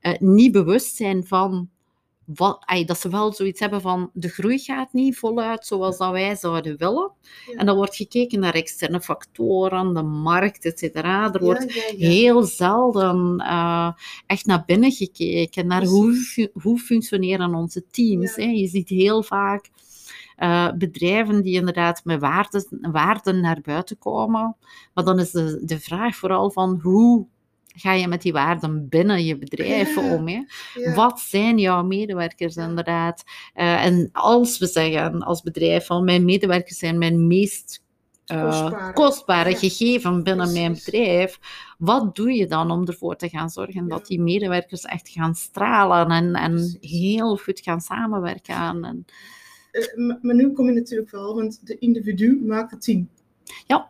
eh, 0.00 0.18
niet 0.18 0.52
bewust 0.52 0.96
zijn 0.96 1.26
van 1.26 1.68
wat, 2.24 2.64
dat 2.86 3.00
ze 3.00 3.08
wel 3.08 3.32
zoiets 3.32 3.60
hebben 3.60 3.80
van 3.80 4.10
de 4.12 4.28
groei 4.28 4.58
gaat 4.58 4.92
niet 4.92 5.18
voluit 5.18 5.66
zoals 5.66 5.98
dat 5.98 6.10
wij 6.10 6.36
zouden 6.36 6.76
willen. 6.76 7.12
Ja. 7.46 7.58
En 7.58 7.66
dan 7.66 7.76
wordt 7.76 7.96
gekeken 7.96 8.40
naar 8.40 8.54
externe 8.54 9.00
factoren, 9.00 9.94
de 9.94 10.02
markt, 10.02 10.64
et 10.64 10.78
cetera. 10.78 11.32
Er 11.32 11.44
wordt 11.44 11.74
ja, 11.74 11.82
ja, 11.82 11.92
ja. 11.96 12.08
heel 12.08 12.42
zelden 12.42 13.38
eh, 13.38 13.92
echt 14.26 14.46
naar 14.46 14.62
binnen 14.66 14.92
gekeken, 14.92 15.66
naar 15.66 15.84
hoe, 15.84 16.14
fu- 16.14 16.50
hoe 16.52 16.78
functioneren 16.78 17.54
onze 17.54 17.84
teams. 17.90 18.36
Hè. 18.36 18.44
Je 18.44 18.68
ziet 18.68 18.88
heel 18.88 19.22
vaak 19.22 19.70
eh, 20.36 20.72
bedrijven 20.72 21.42
die 21.42 21.54
inderdaad 21.54 22.04
met 22.04 22.20
waarden, 22.20 22.66
waarden 22.92 23.40
naar 23.40 23.60
buiten 23.62 23.98
komen. 23.98 24.56
Maar 24.94 25.04
dan 25.04 25.18
is 25.18 25.30
de, 25.30 25.60
de 25.64 25.80
vraag 25.80 26.16
vooral 26.16 26.50
van 26.50 26.80
hoe 26.82 27.26
ga 27.76 27.92
je 27.92 28.08
met 28.08 28.22
die 28.22 28.32
waarden 28.32 28.88
binnen 28.88 29.24
je 29.24 29.38
bedrijf 29.38 29.94
Ja. 29.94 30.14
om? 30.14 30.28
Hè? 30.28 30.42
Ja. 30.74 30.94
Wat 30.94 31.20
zijn 31.20 31.58
jouw 31.58 31.82
medewerkers 31.84 32.56
inderdaad? 32.56 33.24
Eh, 33.54 33.84
en 33.84 34.08
als 34.12 34.58
we 34.58 34.66
zeggen 34.66 35.22
als 35.22 35.42
bedrijf 35.42 35.86
van 35.86 36.04
mijn 36.04 36.24
medewerkers 36.24 36.78
zijn 36.78 36.98
mijn 36.98 37.26
meest 37.26 37.84
eh, 38.26 38.42
Kostbare. 38.44 38.92
kostbare 38.92 39.50
Ja. 39.50 39.56
gegeven 39.56 40.22
binnen 40.22 40.52
mijn 40.52 40.72
bedrijf. 40.72 41.38
Wat 41.78 42.16
doe 42.16 42.32
je 42.32 42.46
dan 42.46 42.70
om 42.70 42.86
ervoor 42.86 43.16
te 43.16 43.28
gaan 43.28 43.50
zorgen 43.50 43.82
Ja. 43.82 43.88
dat 43.88 44.06
die 44.06 44.20
medewerkers 44.20 44.82
echt 44.82 45.08
gaan 45.08 45.34
stralen 45.34 46.10
en, 46.10 46.34
en 46.34 46.76
heel 46.80 47.36
goed 47.36 47.60
gaan 47.60 47.80
samenwerken? 47.80 48.54
En, 48.84 49.04
Eh, 49.70 49.96
maar- 49.96 50.18
maar 50.22 50.34
nu 50.34 50.52
kom 50.52 50.66
je 50.66 50.72
natuurlijk 50.72 51.10
wel, 51.10 51.34
want 51.34 51.66
de 51.66 51.78
individu 51.78 52.40
maakt 52.46 52.70
het 52.70 52.82
team. 52.82 53.08
Ja. 53.66 53.88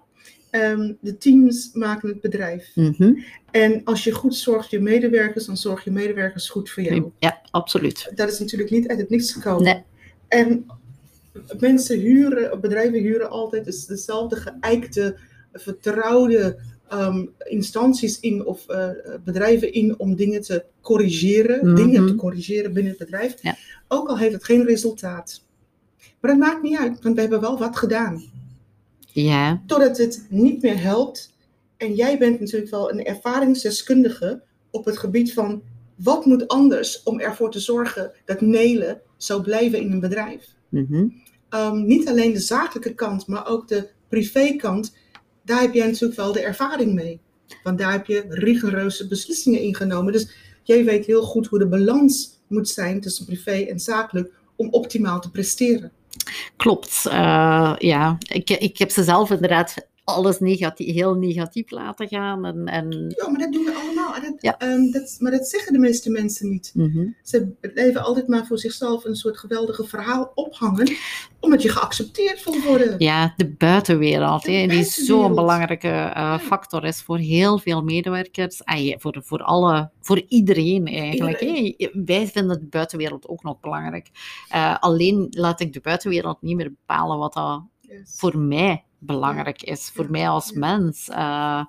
Ehm, 0.50 0.93
de 1.00 1.19
teams 1.19 1.71
maken 1.73 2.09
het 2.09 2.21
bedrijf. 2.21 2.71
Mhm. 2.75 3.12
En 3.50 3.81
als 3.85 4.05
je 4.05 4.12
goed 4.12 4.35
zorgt 4.35 4.69
voor 4.69 4.79
je 4.79 4.85
medewerkers, 4.85 5.45
dan 5.47 5.57
zorg 5.57 5.85
je 5.85 5.91
medewerkers 5.91 6.49
goed 6.49 6.71
voor 6.71 6.83
jou. 6.83 7.11
Ja, 7.19 7.41
absoluut. 7.50 8.12
Dat 8.15 8.31
is 8.31 8.38
natuurlijk 8.38 8.71
niet 8.71 8.88
uit 8.88 8.99
het 8.99 9.11
niks 9.11 9.33
gekomen. 9.33 9.62
Nee. 9.62 9.83
En 10.29 10.67
mensen 11.59 11.99
huren, 11.99 12.61
bedrijven 12.61 13.00
huren 13.00 13.31
altijd 13.31 13.65
dus 13.65 13.87
dezelfde 13.87 14.37
geëikte, 14.37 15.17
vertrouwde 15.53 16.59
ehm, 16.88 17.26
instanties 17.38 18.21
in 18.21 18.45
of 18.45 18.69
eh, 18.69 18.88
bedrijven 19.25 19.73
in 19.73 19.99
om 19.99 20.15
dingen 20.17 20.41
te 20.43 20.65
corrigeren, 20.81 21.67
Mhm. 21.67 21.76
dingen 21.76 22.07
te 22.07 22.15
corrigeren 22.15 22.73
binnen 22.73 22.93
het 22.93 23.00
bedrijf. 23.00 23.35
Ja. 23.43 23.57
Ook 23.88 24.09
al 24.09 24.19
heeft 24.19 24.33
het 24.33 24.45
geen 24.45 24.65
resultaat. 24.65 25.45
Maar 26.21 26.31
dat 26.31 26.41
maakt 26.41 26.62
niet 26.62 26.79
uit, 26.79 27.03
want 27.03 27.15
we 27.15 27.21
hebben 27.21 27.41
wel 27.41 27.59
wat 27.59 27.76
gedaan. 27.76 28.23
Ja, 29.23 29.62
Totdat 29.66 29.99
het 29.99 30.26
niet 30.28 30.62
meer 30.62 30.82
helpt. 30.82 31.35
En 31.76 31.94
jij 31.94 32.18
bent 32.18 32.40
natuurlijk 32.40 32.70
wel 32.70 32.92
een 32.92 33.04
ervaringsdeskundige 33.04 34.42
op 34.70 34.85
het 34.85 34.99
gebied 34.99 35.32
van 35.32 35.62
wat 35.94 36.25
moet 36.25 36.49
anders 36.49 37.02
om 37.02 37.20
ervoor 37.20 37.50
te 37.50 37.61
zorgen 37.61 38.12
dat 38.25 38.40
Nelen 38.40 39.00
zou 39.16 39.42
blijven 39.42 39.80
in 39.80 39.92
een 39.92 40.00
bedrijf. 40.00 40.54
mhm. 40.68 41.08
Ehm, 41.49 41.87
niet 41.87 42.08
alleen 42.08 42.32
de 42.32 42.40
zakelijke 42.40 42.94
kant, 42.94 43.26
maar 43.26 43.49
ook 43.49 43.68
de 43.68 43.88
privékant. 44.08 44.96
Daar 45.44 45.61
heb 45.61 45.75
jij 45.75 45.87
natuurlijk 45.87 46.20
wel 46.20 46.32
de 46.32 46.40
ervaring 46.40 46.94
mee. 46.94 47.20
Want 47.62 47.78
daar 47.78 47.92
heb 47.92 48.06
je 48.06 48.25
rigoureuze 48.28 49.08
beslissingen 49.08 49.61
in 49.61 49.75
genomen. 49.75 50.12
Dus 50.12 50.37
jij 50.62 50.85
weet 50.85 51.06
heel 51.06 51.23
goed 51.23 51.46
hoe 51.46 51.58
de 51.58 51.68
balans 51.68 52.40
moet 52.46 52.68
zijn 52.68 53.00
tussen 53.00 53.25
privé 53.25 53.52
en 53.52 53.80
zakelijk 53.80 54.32
om 54.56 54.68
optimaal 54.70 55.20
te 55.20 55.30
presteren. 55.30 55.92
Klopt. 56.56 57.06
Eh, 57.06 57.75
ja, 57.78 58.18
ik, 58.32 58.50
ik 58.50 58.78
heb 58.78 58.90
ze 58.90 59.04
zelf 59.04 59.30
inderdaad 59.30 59.75
alles 60.07 60.39
negatief, 60.39 60.95
heel 60.95 61.15
negatief 61.15 61.71
laten 61.71 62.09
gaan. 62.09 62.45
En, 62.45 62.67
en, 62.67 63.15
Ja, 63.17 63.29
maar 63.31 63.41
dat 63.41 63.53
doen 63.53 63.65
we 63.65 63.75
allemaal. 63.75 64.15
En 64.15 64.23
Dat, 64.23 64.35
Ja. 64.41 64.59
ehm, 64.59 64.91
dat, 64.91 65.17
maar 65.19 65.31
dat 65.31 65.47
zeggen 65.49 65.73
de 65.73 65.79
meeste 65.79 66.11
mensen 66.11 66.49
niet. 66.51 66.71
Mhm. 66.75 67.07
Ze 67.23 67.49
blijven 67.61 68.03
altijd 68.05 68.29
maar 68.29 68.47
voor 68.47 68.59
zichzelf 68.59 69.05
een 69.05 69.17
soort 69.17 69.39
geweldige 69.39 69.85
verhaal 69.85 70.33
ophangen, 70.35 70.93
omdat 71.41 71.63
je 71.63 71.69
geaccepteerd 71.69 72.45
wil 72.45 72.61
worden. 72.63 72.95
Ja, 72.99 73.35
de 73.37 73.49
buitenwereld, 73.49 74.45
De 74.45 74.53
hè, 74.53 74.67
die 74.67 74.85
zo'n 74.85 75.35
belangrijke 75.35 75.89
eh, 75.89 76.39
factor 76.39 76.85
is 76.85 77.03
voor 77.03 77.19
heel 77.19 77.59
veel 77.59 77.83
medewerkers. 77.83 78.61
Ja, 78.77 78.99
voor, 78.99 79.21
voor, 79.25 79.43
alle, 79.43 79.91
voor 80.01 80.23
iedereen 80.29 80.87
eigenlijk. 80.87 81.41
hè. 81.41 81.75
Wij 82.05 82.27
vinden 82.27 82.59
de 82.61 82.67
buitenwereld 82.67 83.29
ook 83.29 83.43
nog 83.43 83.61
belangrijk. 83.61 84.11
Eh, 84.49 84.77
alleen 84.81 85.27
laat 85.31 85.61
ik 85.61 85.73
de 85.73 85.81
buitenwereld 85.81 86.43
niet 86.43 86.57
meer 86.57 86.71
bepalen 86.71 87.19
wat 87.19 87.33
dat 87.33 87.63
Yes. 87.89 88.15
voor 88.17 88.39
mij 88.39 88.85
belangrijk 89.07 89.63
is, 89.63 89.91
voor 89.95 90.11
mij 90.11 90.29
als 90.29 90.53
mens. 90.53 91.09
Eh, 91.09 91.65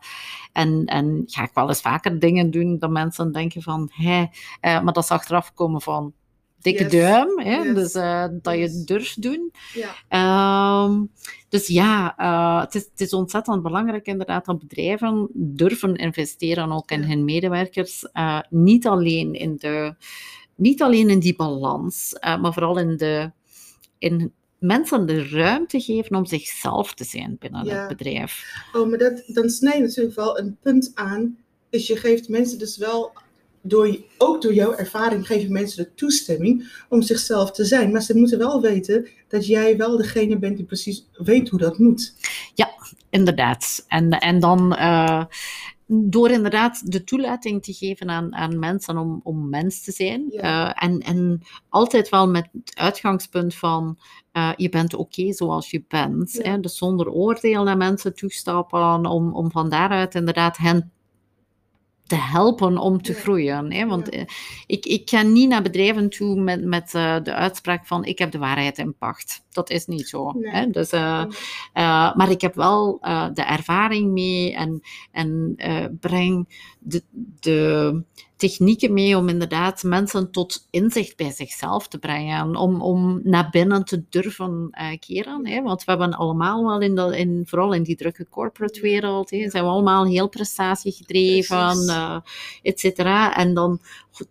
en, 0.54 0.86
en 0.86 1.24
ga 1.26 1.44
ik 1.44 1.52
wel 1.54 1.68
eens 1.68 1.82
vaker 1.82 2.20
dingen 2.20 2.52
doen 2.52 2.80
dat 2.80 2.90
mensen 2.90 3.32
denken 3.32 3.62
van, 3.62 3.90
hé, 3.94 4.26
eh, 4.62 4.82
maar 4.82 4.94
dat 4.94 5.04
is 5.04 5.10
achteraf 5.10 5.54
komen 5.54 5.82
van 5.82 6.14
dikke 6.62 6.84
Yes. 6.84 6.92
duim, 6.92 7.40
hè? 7.40 7.58
Yes. 7.58 7.76
dus 7.76 7.94
eh, 7.94 8.26
dat 8.42 8.54
je 8.54 8.62
het 8.62 8.88
durft 8.88 9.22
doen. 9.22 9.52
Ja, 9.74 9.96
Ehm, 10.08 11.04
dus 11.50 11.68
ja, 11.68 12.14
het, 12.62 12.76
is, 12.76 12.84
het 12.92 13.02
is 13.02 13.14
ontzettend 13.14 13.62
belangrijk 13.62 14.06
inderdaad 14.06 14.46
dat 14.46 14.60
bedrijven 14.60 15.30
durven 15.34 15.96
investeren 15.96 16.72
ook 16.72 16.92
in 16.92 17.04
hun 17.04 17.24
medewerkers. 17.24 18.06
Niet, 18.50 18.88
alleen 18.88 19.34
in 19.34 19.56
de, 19.58 19.96
niet 20.56 20.82
alleen 20.82 21.10
in 21.10 21.20
die 21.20 21.36
balans, 21.36 22.16
maar 22.20 22.54
vooral 22.54 22.78
in, 22.78 22.98
de, 22.98 23.32
in 23.98 24.34
mensen 24.60 25.06
de 25.06 25.28
ruimte 25.30 25.80
geven 25.80 26.16
om 26.16 26.26
zichzelf 26.26 26.94
te 26.94 27.04
zijn 27.04 27.36
binnen 27.40 27.66
Ja. 27.66 27.80
het 27.80 27.98
bedrijf. 27.98 28.44
oh, 28.74 28.90
maar 28.90 28.98
dat, 28.98 29.24
dan 29.28 29.50
snij 29.50 29.78
je 29.78 29.84
natuurlijk 29.84 30.16
wel 30.16 30.40
een 30.40 30.58
punt 30.62 30.92
aan. 30.94 31.38
Dus 31.70 31.88
je 31.88 31.96
geeft 31.96 32.30
mensen 32.30 32.60
dus 32.60 32.78
wel, 32.78 33.12
door, 33.62 33.88
je- 33.88 34.04
ook 34.18 34.42
door 34.42 34.54
jouw 34.54 34.74
ervaring, 34.74 35.26
geef 35.28 35.42
je 35.42 35.50
mensen 35.50 35.84
de 35.84 35.94
toestemming 35.94 36.84
om 36.90 37.02
zichzelf 37.02 37.52
te 37.52 37.66
zijn. 37.66 37.92
Maar 37.92 38.02
ze 38.02 38.18
moeten 38.18 38.38
wel 38.38 38.62
weten 38.62 39.08
dat 39.28 39.48
jij 39.48 39.78
wel 39.78 39.98
degene 39.98 40.38
bent 40.38 40.58
die 40.58 40.66
precies 40.66 41.06
weet 41.14 41.50
hoe 41.50 41.60
dat 41.60 41.78
moet. 41.78 42.14
Inderdaad. 43.10 43.86
En, 43.88 44.10
en 44.12 44.40
dan 44.40 44.76
eh, 44.76 45.26
door 45.88 46.30
inderdaad 46.30 46.92
de 46.92 47.04
toelating 47.04 47.64
te 47.64 47.74
geven 47.74 48.10
aan, 48.10 48.36
aan 48.36 48.60
mensen 48.60 48.98
om, 48.98 49.20
om 49.24 49.50
mens 49.50 49.84
te 49.84 49.92
zijn. 49.92 50.26
Ja. 50.30 50.76
Eh, 50.76 50.90
en, 50.90 51.00
en 51.00 51.42
altijd 51.70 52.10
wel 52.10 52.30
met 52.30 52.50
het 52.54 52.72
uitgangspunt 52.76 53.56
van 53.56 53.98
eh, 54.32 54.52
je 54.56 54.70
bent 54.70 54.94
oké 54.94 55.34
zoals 55.34 55.72
je 55.72 55.84
bent. 55.88 56.32
Ja. 56.32 56.52
Hè? 56.52 56.60
Dus 56.60 56.78
zonder 56.78 57.10
oordeel 57.10 57.64
naar 57.64 57.78
mensen 57.78 58.16
toestappen 58.16 59.06
om, 59.06 59.34
om 59.34 59.52
van 59.52 59.70
daaruit 59.70 60.16
inderdaad 60.16 60.58
hen 60.58 60.92
te 62.08 62.16
helpen 62.16 62.78
om 62.78 63.02
te 63.02 63.14
groeien. 63.14 63.72
Hè? 63.74 63.86
Want 63.88 64.08
Ja. 64.14 64.20
eh, 64.20 64.26
ik, 64.66 64.86
ik 64.86 65.10
ga 65.10 65.22
niet 65.22 65.50
naar 65.50 65.62
bedrijven 65.62 66.10
toe 66.10 66.42
met, 66.42 66.66
met 66.66 66.94
eh, 66.94 67.16
de 67.24 67.34
uitspraak 67.34 67.86
van 67.86 68.06
ik 68.06 68.20
heb 68.20 68.32
de 68.32 68.38
waarheid 68.38 68.78
in 68.78 68.96
pacht. 68.98 69.46
Dat 69.50 69.70
is 69.70 69.86
niet 69.86 70.08
zo. 70.08 70.32
Nee. 70.32 70.52
Hè? 70.52 70.70
Dus, 70.70 70.90
eh, 70.90 71.24
uh, 71.74 72.16
maar 72.16 72.30
ik 72.30 72.42
heb 72.42 72.56
wel 72.56 72.98
de 73.34 73.44
ervaring 73.48 74.12
mee 74.12 74.56
en, 74.56 74.82
en 75.12 75.56
breng 76.00 76.64
de, 76.80 77.04
de 77.40 78.04
technieken 78.38 78.94
mee 78.94 79.18
om 79.18 79.30
inderdaad 79.30 79.84
mensen 79.84 80.32
tot 80.32 80.68
inzicht 80.70 81.18
bij 81.18 81.32
zichzelf 81.32 81.88
te 81.88 81.98
brengen. 81.98 82.56
Om, 82.56 82.82
om 82.82 83.20
naar 83.24 83.50
binnen 83.50 83.86
te 83.86 84.04
durven 84.10 84.70
uh, 84.72 84.98
keren. 85.00 85.48
Hè? 85.48 85.62
Want 85.62 85.84
we 85.84 85.92
hebben 85.92 86.14
allemaal 86.14 86.66
wel, 86.66 86.82
in 86.82 86.96
de, 86.96 87.18
in, 87.18 87.44
vooral 87.46 87.74
in 87.74 87.84
die 87.84 87.96
drukke 87.96 88.28
corporate 88.30 88.82
wereld, 88.82 89.30
hè, 89.30 89.50
zijn 89.50 89.64
we 89.64 89.70
allemaal 89.70 90.06
heel 90.06 90.30
prestatiegedreven, 90.30 91.84
uh, 91.88 92.20
et 92.62 92.80
cetera. 92.80 93.36
En 93.36 93.54
dan 93.54 93.80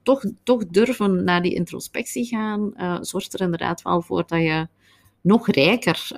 toch, 0.02 0.24
toch 0.42 0.66
durven 0.66 1.24
naar 1.24 1.42
die 1.42 1.54
introspectie 1.54 2.24
gaan, 2.24 2.72
uh, 2.76 2.98
zorgt 3.00 3.34
er 3.34 3.40
inderdaad 3.40 3.82
wel 3.82 4.02
voor 4.02 4.24
dat 4.26 4.40
je 4.40 4.68
nog 5.20 5.48
rijker 5.48 6.10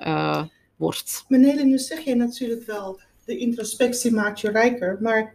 wordt. 0.76 1.24
Meneer, 1.28 1.66
nu 1.66 1.78
zeg 1.78 2.00
je 2.00 2.14
natuurlijk 2.14 2.66
wel, 2.66 3.00
de 3.24 3.36
introspectie 3.36 4.12
maakt 4.12 4.40
je 4.40 4.50
rijker, 4.50 4.98
maar 5.00 5.34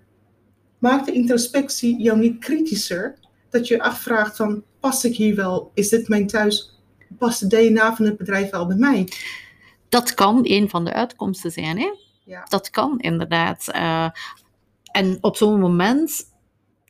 maakt 0.84 1.06
de 1.06 1.12
introspectie 1.12 2.02
jou 2.02 2.20
niet 2.20 2.40
kritischer? 2.40 3.16
Dat 3.50 3.68
je 3.68 3.82
afvraagt 3.82 4.36
van, 4.36 4.64
pas 4.80 5.06
ik 5.06 5.16
hier 5.16 5.36
wel? 5.36 5.72
Is 5.74 5.90
dit 5.90 6.08
mijn 6.08 6.28
thuis? 6.28 6.80
Past 7.18 7.40
de 7.40 7.48
DNA 7.48 7.96
van 7.96 8.06
het 8.06 8.18
bedrijf 8.18 8.50
wel 8.50 8.68
bij 8.68 8.76
mij? 8.76 9.08
Dat 9.90 10.14
kan 10.14 10.40
een 10.44 10.70
van 10.70 10.86
de 10.86 10.94
uitkomsten 10.94 11.52
zijn, 11.52 11.80
hè? 11.80 11.94
Ja. 12.26 12.46
Dat 12.50 12.70
kan 12.70 13.00
inderdaad. 13.00 13.68
Uh, 13.76 14.10
en 14.92 15.18
op 15.22 15.38
zo'n 15.38 15.60
moment 15.60 16.32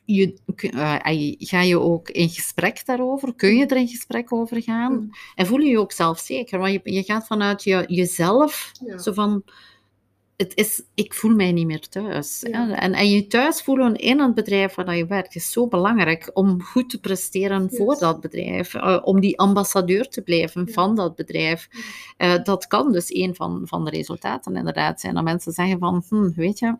je, 0.04 0.38
uh, 0.56 0.96
ga 1.38 1.60
je 1.60 1.80
ook 1.80 2.08
in 2.08 2.28
gesprek 2.28 2.86
daarover? 2.86 3.34
Kun 3.34 3.56
je 3.56 3.66
er 3.66 3.76
in 3.76 3.88
gesprek 3.88 4.32
over 4.32 4.62
gaan? 4.62 4.92
Mm. 4.92 5.10
En 5.34 5.46
voel 5.46 5.58
je 5.58 5.70
je 5.70 5.78
ook 5.78 5.92
zelf 5.92 6.18
zeker? 6.18 6.58
Want 6.58 6.72
je, 6.72 6.80
je 6.82 7.02
gaat 7.02 7.26
vanuit 7.26 7.62
je, 7.62 7.84
jezelf, 7.86 8.72
zo 8.96 9.12
van, 9.12 9.44
het 10.36 10.52
is, 10.54 10.82
ik 10.94 11.14
voel 11.14 11.34
mij 11.34 11.52
niet 11.52 11.66
meer 11.66 11.88
thuis. 11.88 12.42
En, 12.42 12.92
en 12.92 13.10
je 13.10 13.26
thuis 13.26 13.62
voelen 13.62 13.96
in 13.96 14.20
het 14.20 14.34
bedrijf 14.34 14.74
waar 14.74 14.96
je 14.96 15.06
werkt 15.06 15.34
is 15.34 15.52
zo 15.52 15.68
belangrijk 15.68 16.30
om 16.32 16.62
goed 16.62 16.90
te 16.90 17.00
presteren 17.00 17.70
voor 17.70 17.98
dat 17.98 18.20
bedrijf. 18.20 18.74
Uh, 18.74 19.00
om 19.02 19.20
die 19.20 19.38
ambassadeur 19.38 20.08
te 20.08 20.22
blijven 20.22 20.68
van 20.68 20.94
dat 20.94 21.14
bedrijf. 21.14 21.68
Uh, 22.18 22.44
dat 22.44 22.66
kan 22.66 22.92
dus 22.92 23.14
een 23.14 23.34
van, 23.34 23.62
van 23.64 23.84
de 23.84 23.90
resultaten 23.90 24.56
inderdaad 24.56 25.00
zijn. 25.00 25.14
Dat 25.14 25.24
mensen 25.24 25.52
zeggen 25.52 25.78
van, 25.78 26.04
hm, 26.08 26.30
weet 26.34 26.58
je, 26.58 26.76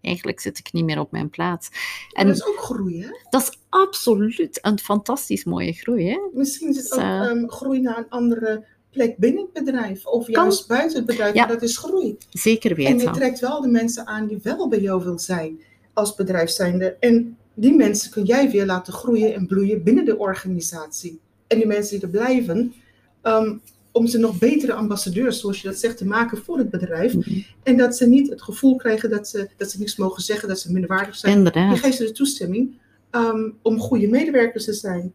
eigenlijk 0.00 0.40
zit 0.40 0.58
ik 0.58 0.72
niet 0.72 0.84
meer 0.84 0.98
op 0.98 1.10
mijn 1.10 1.30
plaats. 1.30 1.70
En 2.12 2.26
dat 2.26 2.36
is 2.36 2.46
ook 2.46 2.58
groei, 2.58 3.02
hè? 3.02 3.08
Dat 3.30 3.42
is 3.42 3.58
absoluut 3.68 4.58
een 4.62 4.78
fantastisch 4.78 5.44
mooie 5.44 5.72
groei, 5.72 6.08
hè? 6.08 6.18
Misschien 6.32 6.68
is 6.68 6.76
het 6.76 6.90
dus, 6.90 6.98
ook 6.98 7.30
um, 7.30 7.50
groei 7.50 7.80
naar 7.80 7.98
een 7.98 8.08
andere 8.08 8.64
plek 8.94 9.16
binnen 9.16 9.48
het 9.52 9.64
bedrijf. 9.64 10.06
Of 10.06 10.28
juist 10.28 10.68
buiten 10.68 10.96
het 10.96 11.06
bedrijf, 11.06 11.34
ja. 11.34 11.46
dat 11.46 11.62
is 11.62 11.78
groei. 11.78 12.16
Zeker 12.30 12.74
weten. 12.74 12.92
En 12.92 12.98
je 12.98 13.10
trekt 13.10 13.40
wel 13.40 13.60
de 13.60 13.68
mensen 13.68 14.06
aan 14.06 14.26
die 14.26 14.38
wel 14.42 14.68
bij 14.68 14.80
jou 14.80 15.04
wil 15.04 15.18
zijn 15.18 15.60
als 15.92 16.14
bedrijf 16.14 16.50
zijnde. 16.50 16.96
En 17.00 17.36
die 17.54 17.74
mensen 17.74 18.10
kun 18.10 18.24
jij 18.24 18.50
weer 18.50 18.66
laten 18.66 18.92
groeien 18.92 19.34
en 19.34 19.46
bloeien 19.46 19.82
binnen 19.82 20.04
de 20.04 20.18
organisatie. 20.18 21.20
En 21.46 21.56
die 21.56 21.66
mensen 21.66 21.94
die 21.94 22.04
er 22.04 22.10
blijven, 22.10 22.74
um, 23.22 23.60
om 23.92 24.06
ze 24.06 24.18
nog 24.18 24.38
betere 24.38 24.72
ambassadeurs, 24.72 25.40
zoals 25.40 25.60
je 25.60 25.68
dat 25.68 25.78
zegt, 25.78 25.96
te 25.96 26.06
maken 26.06 26.38
voor 26.38 26.58
het 26.58 26.70
bedrijf. 26.70 27.14
Mhm. 27.14 27.40
En 27.62 27.76
dat 27.76 27.96
ze 27.96 28.06
niet 28.06 28.30
het 28.30 28.42
gevoel 28.42 28.76
krijgen 28.76 29.10
dat 29.10 29.28
ze, 29.28 29.48
dat 29.56 29.70
ze 29.70 29.78
niks 29.78 29.96
mogen 29.96 30.22
zeggen, 30.22 30.48
dat 30.48 30.60
ze 30.60 30.72
minderwaardig 30.72 31.16
zijn. 31.16 31.36
Inderdaad. 31.36 31.74
Je 31.74 31.82
geeft 31.82 31.96
ze 31.96 32.04
de 32.04 32.12
toestemming 32.12 32.78
um, 33.10 33.58
om 33.62 33.78
goede 33.78 34.08
medewerkers 34.08 34.64
te 34.64 34.72
zijn 34.72 35.12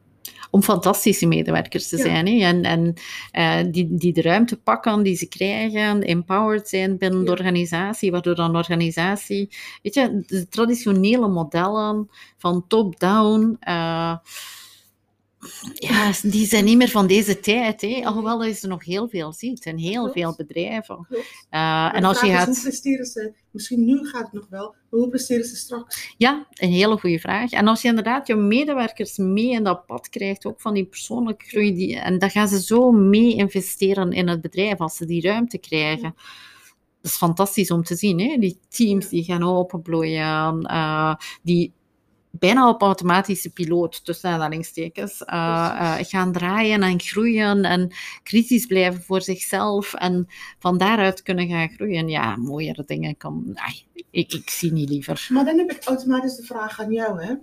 om 0.49 0.63
fantastische 0.63 1.27
medewerkers 1.27 1.87
te 1.87 1.97
zijn. 1.97 2.27
Hè? 2.27 2.45
En, 2.45 2.63
en 2.63 2.93
uh, 3.33 3.71
die, 3.71 3.87
die 3.91 4.13
de 4.13 4.21
ruimte 4.21 4.57
pakken 4.57 5.03
die 5.03 5.15
ze 5.15 5.27
krijgen, 5.27 6.01
empowered 6.01 6.69
zijn 6.69 6.97
binnen 6.97 7.25
de 7.25 7.31
organisatie, 7.31 8.11
waardoor 8.11 8.35
dan 8.35 8.55
organisatie, 8.55 9.49
weet 9.83 9.93
je, 9.93 10.23
de 10.27 10.47
traditionele 10.47 11.27
modellen 11.27 12.09
van 12.37 12.65
top-down. 12.67 13.57
Uh, 13.67 14.15
ja, 15.73 16.11
die 16.21 16.45
zijn 16.47 16.65
niet 16.65 16.77
meer 16.77 16.89
van 16.89 17.07
deze 17.07 17.39
tijd. 17.39 17.81
Hè? 17.81 18.01
Alhoewel 18.03 18.43
je 18.43 18.53
ze 18.53 18.67
nog 18.67 18.85
heel 18.85 19.09
veel 19.09 19.33
ziet 19.33 19.65
in 19.65 19.77
heel 19.77 20.11
veel 20.11 20.33
bedrijven. 20.37 21.07
Uh, 21.51 21.95
en 21.95 22.03
als 22.03 22.21
je 22.21 22.27
gaat... 22.27 22.45
Hoe 22.45 22.61
presteren 22.61 23.05
ze? 23.05 23.33
Misschien 23.51 23.85
nu 23.85 24.07
gaat 24.07 24.23
het 24.23 24.33
nog 24.33 24.47
wel, 24.49 24.75
maar 24.89 24.99
hoe 24.99 25.09
presteren 25.09 25.45
ze 25.45 25.55
straks? 25.55 26.13
Ja, 26.17 26.47
een 26.53 26.71
hele 26.71 26.97
goede 26.97 27.19
vraag. 27.19 27.51
En 27.51 27.67
als 27.67 27.81
je 27.81 27.87
inderdaad 27.87 28.27
je 28.27 28.35
medewerkers 28.35 29.17
mee 29.17 29.51
in 29.51 29.63
dat 29.63 29.85
pad 29.85 30.09
krijgt, 30.09 30.45
ook 30.45 30.61
van 30.61 30.73
die 30.73 30.85
persoonlijke 30.85 31.45
groei, 31.45 31.73
die, 31.73 31.99
en 31.99 32.19
dan 32.19 32.29
gaan 32.29 32.47
ze 32.47 32.61
zo 32.61 32.91
mee 32.91 33.35
investeren 33.35 34.11
in 34.11 34.27
het 34.27 34.41
bedrijf 34.41 34.79
als 34.79 34.95
ze 34.95 35.05
die 35.05 35.21
ruimte 35.21 35.57
krijgen. 35.57 36.13
Dat 37.01 37.11
is 37.11 37.17
fantastisch 37.17 37.71
om 37.71 37.83
te 37.83 37.95
zien, 37.95 38.19
hè? 38.19 38.37
die 38.37 38.59
teams 38.69 39.09
die 39.09 39.23
gaan 39.23 39.43
openbloeien, 39.43 40.71
uh, 40.71 41.15
die 41.43 41.73
bijna 42.31 42.69
op 42.69 42.81
automatische 42.81 43.49
piloot, 43.49 44.05
tussen 44.05 44.29
aanhalingstekens, 44.29 45.21
uh, 45.21 45.25
uh, 45.33 45.95
gaan 45.99 46.31
draaien 46.31 46.83
en 46.83 46.99
groeien 46.99 47.63
en 47.63 47.91
kritisch 48.23 48.65
blijven 48.65 49.01
voor 49.01 49.21
zichzelf 49.21 49.93
en 49.93 50.27
van 50.59 50.77
daaruit 50.77 51.21
kunnen 51.21 51.47
gaan 51.47 51.69
groeien. 51.69 52.07
Ja, 52.09 52.35
mooiere 52.35 52.83
dingen 52.85 53.17
kan... 53.17 53.57
ik, 54.11 54.33
ik 54.33 54.49
zie 54.49 54.71
niet 54.71 54.89
liever. 54.89 55.27
Maar 55.29 55.45
dan 55.45 55.57
heb 55.57 55.71
ik 55.71 55.83
automatisch 55.83 56.35
de 56.35 56.43
vraag 56.43 56.79
aan 56.79 56.91
jou, 56.91 57.23
hè. 57.23 57.33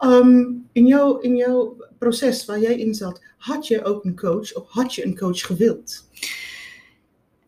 Um, 0.00 0.68
in, 0.72 0.86
jouw, 0.86 1.18
in 1.18 1.36
jouw 1.36 1.76
proces 1.98 2.44
waar 2.44 2.60
jij 2.60 2.78
in 2.78 2.94
zat, 2.94 3.22
had 3.36 3.66
je 3.66 3.84
ook 3.84 4.04
een 4.04 4.16
coach 4.16 4.54
of 4.54 4.64
had 4.68 4.94
je 4.94 5.06
een 5.06 5.16
coach 5.16 5.40
gewild? 5.40 6.08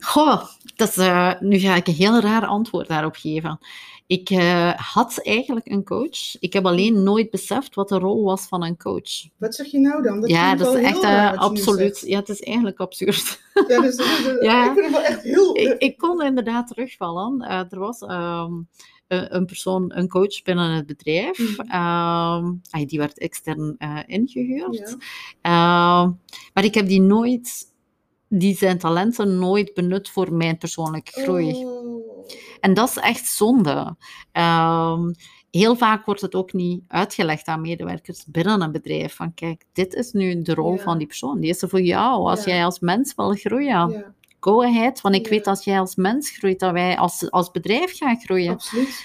Goh, 0.00 0.44
dat 0.76 0.88
is, 0.88 0.96
uh, 0.96 1.32
nu 1.40 1.58
ga 1.58 1.74
ik 1.74 1.86
een 1.86 1.94
heel 1.94 2.20
raar 2.20 2.46
antwoord 2.46 2.88
daarop 2.88 3.14
geven. 3.14 3.58
Ik 4.06 4.30
uh, 4.30 4.74
had 4.74 5.20
eigenlijk 5.22 5.66
een 5.66 5.84
coach. 5.84 6.40
Ik 6.40 6.52
heb 6.52 6.66
alleen 6.66 7.02
nooit 7.02 7.30
beseft 7.30 7.74
wat 7.74 7.88
de 7.88 7.98
rol 7.98 8.24
was 8.24 8.46
van 8.46 8.64
een 8.64 8.76
coach. 8.76 9.28
Wat 9.36 9.54
zeg 9.54 9.66
je 9.66 9.78
nou 9.78 10.02
dan? 10.02 10.20
Dat 10.20 10.30
ja, 10.30 10.54
dat 10.54 10.74
is 10.74 10.82
echt 10.82 11.02
uh, 11.02 11.32
absoluut. 11.32 12.02
Ja, 12.06 12.18
het 12.18 12.28
is 12.28 12.40
eigenlijk 12.40 12.78
absurd. 12.78 13.40
Ja, 13.68 13.80
dus, 13.80 13.96
ja. 14.40 14.64
ik 14.64 14.72
vind 14.72 14.84
het 14.84 14.90
wel 14.90 15.02
echt 15.02 15.22
heel. 15.22 15.56
Ik, 15.56 15.78
ik 15.78 15.98
kon 15.98 16.22
inderdaad 16.22 16.66
terugvallen. 16.66 17.40
Er 17.70 17.78
was. 17.78 18.00
Um, 18.00 18.68
een 19.10 19.46
persoon, 19.46 19.92
een 19.94 20.08
coach 20.08 20.42
binnen 20.42 20.70
het 20.70 20.86
bedrijf. 20.86 21.38
Mm. 21.38 22.60
Um, 22.74 22.86
die 22.86 22.98
werd 22.98 23.18
extern 23.18 23.74
uh, 23.78 23.98
ingehuurd. 24.06 24.96
Ja. 25.42 26.04
Uh, 26.04 26.10
maar 26.54 26.64
ik 26.64 26.74
heb 26.74 26.86
die 26.86 27.00
nooit, 27.00 27.69
die 28.32 28.56
zijn 28.56 28.78
talenten 28.78 29.38
nooit 29.38 29.74
benut 29.74 30.08
voor 30.08 30.32
mijn 30.32 30.58
persoonlijke 30.58 31.20
groei. 31.20 31.64
Oh. 31.64 32.28
En 32.60 32.74
dat 32.74 32.88
is 32.88 32.96
echt 32.96 33.26
zonde. 33.26 33.96
Um, 34.32 35.14
heel 35.50 35.76
vaak 35.76 36.04
wordt 36.04 36.20
het 36.20 36.34
ook 36.34 36.52
niet 36.52 36.82
uitgelegd 36.88 37.46
aan 37.46 37.60
medewerkers 37.60 38.24
binnen 38.26 38.60
een 38.60 38.72
bedrijf. 38.72 39.14
Van 39.14 39.34
kijk, 39.34 39.64
dit 39.72 39.94
is 39.94 40.12
nu 40.12 40.42
de 40.42 40.54
rol 40.54 40.76
van 40.76 40.98
die 40.98 41.06
persoon. 41.06 41.40
Die 41.40 41.50
is 41.50 41.62
er 41.62 41.68
voor 41.68 41.80
jou 41.80 42.28
als 42.28 42.44
jij 42.44 42.64
als 42.64 42.78
mens 42.78 43.14
wil 43.14 43.34
groeien. 43.34 43.90
Ja. 43.90 44.14
Go 44.40 44.62
ahead, 44.62 45.00
want 45.00 45.14
ik 45.14 45.28
weet 45.28 45.46
als 45.46 45.64
jij 45.64 45.78
als 45.78 45.96
mens 45.96 46.30
groeit, 46.30 46.60
dat 46.60 46.72
wij 46.72 46.96
als, 46.96 47.30
als 47.30 47.50
bedrijf 47.50 47.96
gaan 47.96 48.20
groeien. 48.20 48.52
Absoluut. 48.52 49.04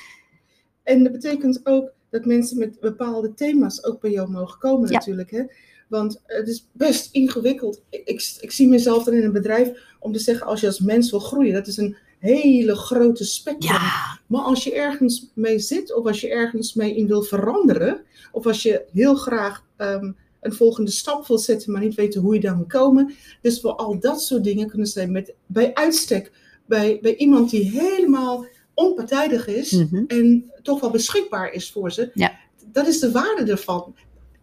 En 0.84 1.04
dat 1.04 1.12
betekent 1.12 1.62
ook 1.64 1.92
dat 2.10 2.26
mensen 2.26 2.58
met 2.58 2.80
bepaalde 2.80 3.34
thema's 3.34 3.84
ook 3.84 4.02
bij 4.02 4.12
jou 4.12 4.30
mogen 4.30 4.60
komen 4.60 4.92
natuurlijk. 4.92 5.32
Hè? 5.32 5.44
Want 5.88 6.22
het 6.26 6.48
is 6.48 6.68
best 6.72 7.10
ingewikkeld. 7.12 7.82
Ik, 7.90 8.02
ik, 8.06 8.38
ik, 8.40 8.52
zie 8.52 8.68
mezelf 8.68 9.04
dan 9.04 9.14
in 9.14 9.24
een 9.24 9.32
bedrijf 9.32 9.96
om 10.00 10.14
te 10.14 10.20
zeggen, 10.20 10.48
als 10.48 10.62
je 10.62 10.68
als 10.68 10.80
mens 10.80 11.12
wil 11.12 11.20
groeien, 11.20 11.54
dat 11.54 11.68
is 11.68 11.78
een 11.78 11.96
hele 12.20 12.76
grote 12.76 13.24
spectrum. 13.26 13.82
Maar 14.28 14.42
als 14.42 14.64
je 14.64 14.74
ergens 14.74 15.32
mee 15.34 15.60
zit, 15.60 15.96
of 15.96 16.06
als 16.06 16.22
je 16.22 16.30
ergens 16.30 16.74
mee 16.74 16.96
in 16.96 17.08
wil 17.08 17.22
veranderen, 17.22 18.02
of 18.32 18.46
als 18.46 18.64
je 18.64 18.86
heel 18.94 19.16
graag 19.16 19.64
ehm, 19.78 20.12
een 20.42 20.54
volgende 20.54 20.92
stap 20.92 21.28
wil 21.28 21.38
zetten, 21.38 21.72
maar 21.72 21.82
niet 21.82 21.96
weten 21.96 22.22
hoe 22.22 22.34
je 22.34 22.40
daar 22.40 22.56
moet 22.56 22.68
komen. 22.68 23.14
Dus 23.42 23.62
voor 23.62 23.74
al 23.74 24.00
dat 24.00 24.22
soort 24.22 24.44
dingen 24.44 24.68
kunnen 24.68 24.88
zijn 24.88 25.12
met, 25.12 25.34
bij 25.46 25.74
uitstek 25.74 26.32
bij, 26.66 27.00
bij 27.02 27.16
iemand 27.16 27.50
die 27.50 27.70
helemaal 27.70 28.46
onpartijdig 28.74 29.48
is 29.48 29.72
mhm. 29.72 30.04
en 30.08 30.52
toch 30.62 30.80
wel 30.80 30.90
beschikbaar 30.90 31.52
is 31.52 31.72
voor 31.72 31.92
ze. 31.92 32.12
Ja. 32.14 32.32
Dat 32.72 32.88
is 32.88 33.00
de 33.00 33.12
waarde 33.12 33.52
ervan. 33.52 33.96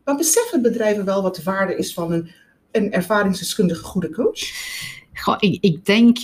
Maar 0.04 0.16
beseffen 0.16 0.62
bedrijven 0.62 1.04
wel 1.04 1.22
wat 1.22 1.36
de 1.36 1.42
waarde 1.42 1.76
is 1.76 1.94
van 1.94 2.12
een, 2.12 2.30
een 2.70 2.92
ervaringsdeskundige 2.92 3.84
goede 3.84 4.10
coach? 4.10 4.40
Goh, 5.14 5.36
ik, 5.38 5.58
ik 5.64 5.84
denk 5.84 6.18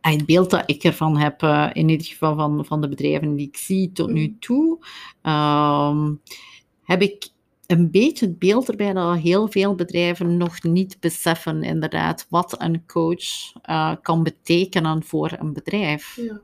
het 0.00 0.26
beeld 0.26 0.50
dat 0.50 0.62
ik 0.66 0.84
ervan 0.84 1.16
heb, 1.16 1.42
uh, 1.42 1.70
in 1.72 1.88
ieder 1.88 2.06
geval 2.06 2.34
van, 2.34 2.64
van 2.64 2.80
de 2.80 2.88
bedrijven 2.88 3.36
die 3.36 3.48
ik 3.48 3.56
zie 3.56 3.92
tot 3.92 4.10
nu 4.10 4.26
mm. 4.26 4.38
toe, 4.40 4.78
um, 5.22 6.20
heb 6.82 7.02
ik 7.02 7.28
een 7.66 7.90
beetje 7.90 8.26
het 8.26 8.38
beeld 8.38 8.68
erbij 8.68 8.92
dat 8.92 9.18
heel 9.18 9.48
veel 9.48 9.74
bedrijven 9.74 10.36
nog 10.36 10.62
niet 10.62 11.00
beseffen 11.00 11.62
inderdaad 11.62 12.26
wat 12.28 12.54
een 12.62 12.86
coach 12.86 13.52
uh, 13.70 13.92
kan 14.02 14.22
betekenen 14.22 15.04
voor 15.04 15.36
een 15.38 15.52
bedrijf. 15.52 16.16
Ja. 16.16 16.40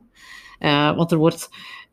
Uh, 0.59 0.97
want 0.97 1.11
er 1.11 1.17
wordt 1.17 1.49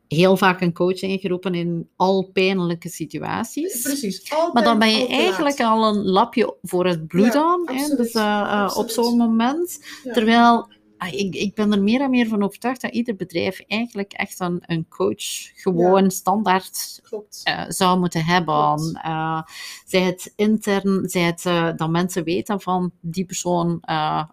heel 0.07 0.37
vaak 0.37 0.61
een 0.61 0.73
coach 0.73 1.01
ingeroepen 1.01 1.55
in 1.55 1.89
al 1.95 2.29
pijnlijke 2.33 2.89
situaties. 2.89 3.81
Precies. 3.81 4.33
maar 4.53 4.63
dan 4.63 4.79
ben 4.79 4.89
je 4.89 5.07
eigenlijk 5.07 5.61
al 5.61 5.83
een 5.83 6.05
lapje 6.05 6.55
voor 6.61 6.85
het 6.85 7.07
bloed 7.07 7.33
ja, 7.33 7.41
aan. 7.41 7.63
Hè? 7.65 7.95
Dus, 7.95 8.13
uh, 8.13 8.73
op 8.77 8.89
zo'n 8.89 9.17
moment. 9.17 9.79
Terwijl 10.03 10.67
ik, 11.11 11.35
ik 11.35 11.55
ben 11.55 11.71
er 11.71 11.81
meer 11.81 12.01
en 12.01 12.09
meer 12.09 12.27
van 12.27 12.43
overtuigd 12.43 12.81
dat 12.81 12.91
ieder 12.91 13.15
bedrijf 13.15 13.59
eigenlijk 13.67 14.13
echt 14.13 14.39
een, 14.39 14.63
een 14.65 14.85
coach 14.89 15.51
gewoon 15.55 16.11
standaard 16.11 17.01
uh, 17.43 17.63
zou 17.67 17.99
moeten 17.99 18.25
hebben. 18.25 18.99
Uh, 19.05 19.41
zij 19.85 20.01
het 20.01 20.33
intern, 20.35 21.09
zij 21.09 21.21
het 21.21 21.45
uh, 21.45 21.69
dat 21.75 21.89
mensen 21.89 22.23
weten 22.23 22.61
van 22.61 22.91
die 23.01 23.25
persoon 23.25 23.79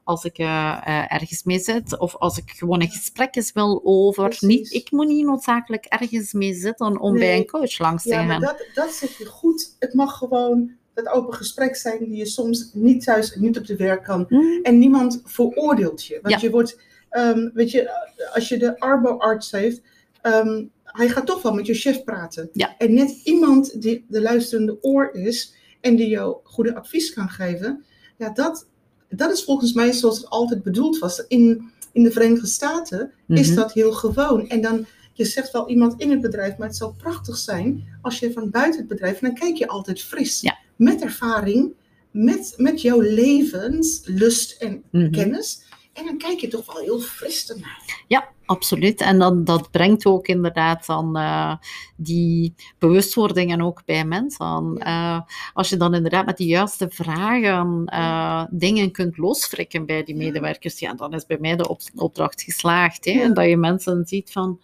als 0.05 0.25
ik 0.25 0.39
ergens 0.39 1.43
mee 1.43 1.59
zit 1.59 1.99
of 1.99 2.17
als 2.17 2.39
ik 2.39 2.51
gewoon 2.51 2.81
een 2.81 2.91
gesprek 2.91 3.37
eens 3.37 3.53
wil 3.53 3.81
over. 3.85 4.37
Niet, 4.41 4.73
ik 4.73 4.91
moet 4.91 5.07
niet 5.07 5.27
noodzakelijk 5.27 5.85
ergens 5.85 6.33
mee 6.33 6.55
zitten 6.55 7.01
om 7.01 7.15
bij 7.15 7.37
een 7.37 7.47
coach 7.47 7.79
langs 7.79 8.03
te 8.03 8.11
gaan. 8.11 8.27
Maar 8.27 8.41
dat, 8.41 8.67
dat 8.75 8.91
zeg 8.91 9.19
je 9.19 9.25
goed. 9.25 9.77
Het 9.79 9.95
mag 9.95 10.19
gewoon 10.19 10.73
dat 10.95 11.09
open 11.09 11.35
gesprek 11.35 11.77
zijn 11.77 11.99
die 11.99 12.17
je 12.17 12.27
soms 12.27 12.71
niet 12.73 13.05
thuis, 13.05 13.35
niet 13.35 13.59
op 13.59 13.67
de 13.67 13.77
werk 13.77 14.05
kan. 14.05 14.27
Mm. 14.29 14.63
En 14.63 14.79
niemand 14.79 15.21
veroordeelt 15.25 16.07
je. 16.07 16.19
Want 16.23 16.41
je 16.41 16.51
wordt, 16.51 16.81
um, 17.11 17.51
weet 17.55 17.71
je, 17.71 17.91
als 18.33 18.49
je 18.49 18.59
de 18.59 18.81
arbo-arts 18.81 19.51
heeft, 19.51 19.83
um, 20.23 20.71
hij 20.85 21.09
gaat 21.09 21.27
toch 21.27 21.43
wel 21.43 21.55
met 21.55 21.67
je 21.67 21.75
chef 21.75 22.05
praten. 22.05 22.49
Ja. 22.53 22.75
En 22.79 22.95
net 22.95 23.21
iemand 23.25 23.83
die 23.83 24.05
de 24.09 24.21
luisterende 24.21 24.79
oor 24.83 25.11
is 25.13 25.55
en 25.81 25.97
die 25.97 26.09
jou 26.09 26.37
goede 26.43 26.75
advies 26.75 27.13
kan 27.13 27.29
geven, 27.29 27.85
ja, 28.17 28.31
dat, 28.31 28.69
dat 29.09 29.33
is 29.33 29.45
volgens 29.45 29.73
mij 29.73 29.93
zoals 29.93 30.17
het 30.17 30.31
altijd 30.31 30.63
bedoeld 30.63 30.99
was. 30.99 31.25
In, 31.29 31.71
in 31.93 32.03
de 32.03 32.11
Verenigde 32.11 32.47
Staten 32.47 33.13
is 33.29 33.49
mhm. 33.49 33.57
dat 33.57 33.73
heel 33.73 33.93
gewoon. 33.93 34.49
En 34.49 34.61
dan 34.61 34.87
je 35.13 35.25
zegt 35.25 35.51
wel 35.51 35.69
iemand 35.69 36.01
in 36.01 36.11
het 36.11 36.21
bedrijf, 36.21 36.57
maar 36.57 36.69
het 36.69 36.77
zou 36.77 36.93
prachtig 36.95 37.37
zijn 37.37 37.99
als 38.03 38.19
je 38.19 38.33
van 38.33 38.51
buiten 38.51 38.81
het 38.81 38.89
bedrijf, 38.89 39.21
en 39.21 39.27
dan 39.27 39.39
kijk 39.39 39.57
je 39.57 39.69
altijd 39.69 40.03
fris. 40.03 40.41
Ja. 40.41 40.59
Met 40.77 41.03
ervaring, 41.03 41.73
met, 42.11 42.55
met 42.57 42.83
jouw 42.83 43.01
levenslust 43.01 44.63
en 44.63 44.83
Mhm. 44.91 45.11
kennis. 45.11 45.63
En 45.93 46.05
dan 46.05 46.19
kijk 46.19 46.39
je 46.41 46.49
toch 46.49 46.73
wel 46.73 46.83
heel 46.83 47.01
fris 47.01 47.51
ernaar. 47.51 48.03
Ja, 48.09 48.29
absoluut. 48.47 49.01
En 49.01 49.19
dan, 49.19 49.45
dat 49.45 49.71
brengt 49.71 50.07
ook 50.07 50.27
inderdaad 50.27 50.87
dan 50.87 51.17
eh, 51.17 51.57
die 51.97 52.55
bewustwordingen 52.79 53.61
ook 53.61 53.85
bij 53.85 54.05
mensen. 54.05 54.77
Eh, 54.79 55.21
als 55.53 55.69
je 55.69 55.77
dan 55.77 55.95
inderdaad 55.95 56.27
met 56.27 56.37
de 56.37 56.47
juiste 56.47 56.89
vragen 56.91 57.85
eh, 57.87 58.45
dingen 58.51 58.91
kunt 58.91 59.17
losfrikken 59.17 59.87
bij 59.87 60.05
die 60.05 60.17
medewerkers, 60.17 60.79
ja, 60.79 60.95
dan 60.95 61.13
is 61.15 61.27
bij 61.27 61.39
mij 61.41 61.57
de 61.57 61.69
op- 61.69 61.81
opdracht 61.95 62.43
geslaagd. 62.43 63.05
Hè? 63.05 63.13
Ja. 63.13 63.29
Dat 63.29 63.47
je 63.49 63.57
mensen 63.57 64.05
ziet 64.07 64.33
van, 64.33 64.61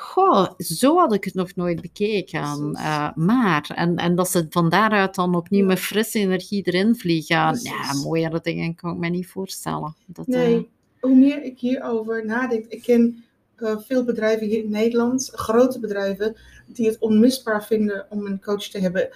goh, 0.00 0.48
zo 0.58 0.96
had 0.98 1.12
ik 1.14 1.24
het 1.24 1.34
nog 1.34 1.54
nooit 1.54 1.80
bekeken. 1.80 2.72
Eh, 2.74 3.08
maar, 3.14 3.70
en, 3.74 3.96
en 3.96 4.14
dat 4.14 4.30
ze 4.30 4.46
van 4.50 4.68
daaruit 4.68 5.14
dan 5.14 5.34
opnieuw 5.34 5.60
Ja. 5.60 5.66
met 5.66 5.78
frisse 5.80 6.18
energie 6.18 6.62
erin 6.62 6.96
vliegen. 6.96 7.36
Ja, 7.36 7.50
Precies. 7.50 8.04
mooiere 8.04 8.40
dingen 8.42 8.74
kan 8.74 8.92
ik 8.92 8.98
me 8.98 9.08
niet 9.08 9.26
voorstellen. 9.26 9.94
Dat, 10.06 10.26
eh, 10.26 10.34
Nee, 10.34 10.68
hoe 11.00 11.14
meer 11.16 11.42
ik 11.42 11.58
hierover 11.58 12.26
nadenk, 12.26 12.64
ik 12.68 12.82
ken 12.82 13.24
eh, 13.56 13.76
veel 13.78 14.04
bedrijven 14.04 14.46
hier 14.46 14.64
in 14.64 14.70
Nederland, 14.70 15.30
grote 15.34 15.80
bedrijven, 15.80 16.36
die 16.66 16.86
het 16.86 16.98
onmisbaar 16.98 17.64
vinden 17.64 18.06
om 18.10 18.26
een 18.26 18.40
coach 18.40 18.62
te 18.64 18.78
hebben. 18.78 19.08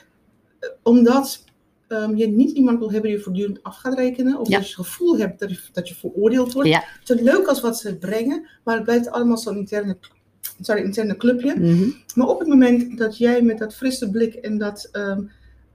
Eh, 0.58 0.68
omdat 0.82 1.44
ehm, 1.88 2.16
je 2.16 2.26
niet 2.26 2.50
iemand 2.50 2.78
wil 2.78 2.90
hebben 2.90 3.08
die 3.10 3.18
je 3.18 3.24
voortdurend 3.24 3.62
af 3.62 3.76
gaat 3.76 3.94
rekenen, 3.98 4.38
of 4.38 4.48
Ja. 4.48 4.58
dat 4.58 4.68
je 4.68 4.76
het 4.76 4.86
gevoel 4.86 5.16
hebt 5.18 5.40
dat 5.40 5.50
je, 5.50 5.58
dat 5.72 5.88
je 5.88 5.94
veroordeeld 5.94 6.52
wordt. 6.52 6.68
Ja. 6.68 6.82
Het 7.00 7.10
is 7.10 7.20
leuk 7.20 7.46
als 7.46 7.60
wat 7.60 7.78
ze 7.78 7.96
brengen, 7.96 8.48
maar 8.64 8.74
het 8.74 8.84
blijft 8.84 9.10
allemaal 9.10 9.38
zo'n 9.38 9.56
interne, 9.56 9.96
sorry, 10.60 10.82
interne 10.82 11.16
clubje. 11.16 11.54
mhm. 11.58 11.90
Maar 12.14 12.26
op 12.26 12.38
het 12.38 12.48
moment 12.48 12.98
dat 12.98 13.18
jij 13.18 13.42
met 13.42 13.58
dat 13.58 13.74
frisse 13.74 14.10
blik 14.10 14.34
en 14.34 14.58
dat, 14.58 14.88
ehm, 14.92 15.22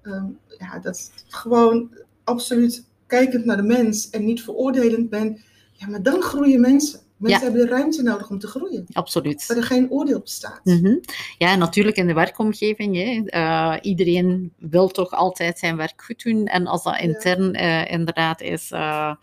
ehm, 0.02 0.26
ja, 0.60 0.80
dat 0.80 1.12
gewoon 1.28 1.90
absoluut 2.24 2.86
kijkend 3.08 3.46
naar 3.46 3.58
de 3.58 3.64
mens 3.64 4.10
en 4.10 4.26
niet 4.26 4.44
veroordelend 4.44 5.10
bent, 5.10 5.40
ja, 5.74 5.88
maar 5.88 6.04
dan 6.04 6.22
groeien 6.22 6.62
mensen. 6.62 7.00
Mensen 7.18 7.40
Ja. 7.40 7.46
hebben 7.52 7.68
de 7.70 7.76
ruimte 7.76 8.04
nodig 8.04 8.30
om 8.30 8.40
te 8.40 8.48
groeien, 8.48 8.86
Absoluut. 8.92 9.46
waar 9.48 9.58
er 9.58 9.64
geen 9.64 9.92
oordeel 9.92 10.20
bestaat. 10.20 10.60
Mhm. 10.64 10.96
Ja, 11.38 11.56
natuurlijk 11.56 11.98
in 11.98 12.08
de 12.08 12.14
werkomgeving. 12.14 12.96
Hè. 12.96 13.24
Eh, 13.26 13.76
iedereen 13.82 14.54
wil 14.58 14.88
toch 14.88 15.12
altijd 15.12 15.60
zijn 15.60 15.76
werk 15.78 16.02
goed 16.04 16.24
doen. 16.24 16.46
En 16.46 16.68
als 16.68 16.84
dat 16.84 17.00
intern 17.00 17.54
eh, 17.54 17.92
inderdaad 17.92 18.42
is, 18.42 18.72
eh, 18.72 19.14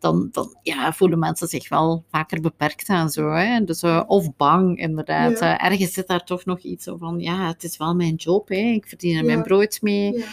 dan, 0.00 0.28
dan 0.32 0.58
ja, 0.62 0.92
voelen 0.92 1.18
mensen 1.18 1.48
zich 1.48 1.68
wel 1.68 2.04
vaker 2.10 2.40
beperkt 2.40 2.88
en 2.88 3.10
zo. 3.10 3.30
Hè. 3.30 3.64
Dus, 3.64 3.82
of 4.06 4.36
bang, 4.36 4.78
inderdaad. 4.78 5.38
Ja. 5.38 5.58
Ergens 5.60 5.92
zit 5.92 6.06
daar 6.06 6.24
toch 6.24 6.44
nog 6.44 6.58
iets 6.58 6.88
van, 6.96 7.18
ja, 7.18 7.46
het 7.46 7.64
is 7.64 7.76
wel 7.76 7.94
mijn 7.94 8.14
job. 8.14 8.48
Hè. 8.48 8.56
Ik 8.56 8.86
verdien 8.86 9.16
er 9.16 9.24
mijn 9.24 9.42
brood 9.42 9.78
mee. 9.82 10.24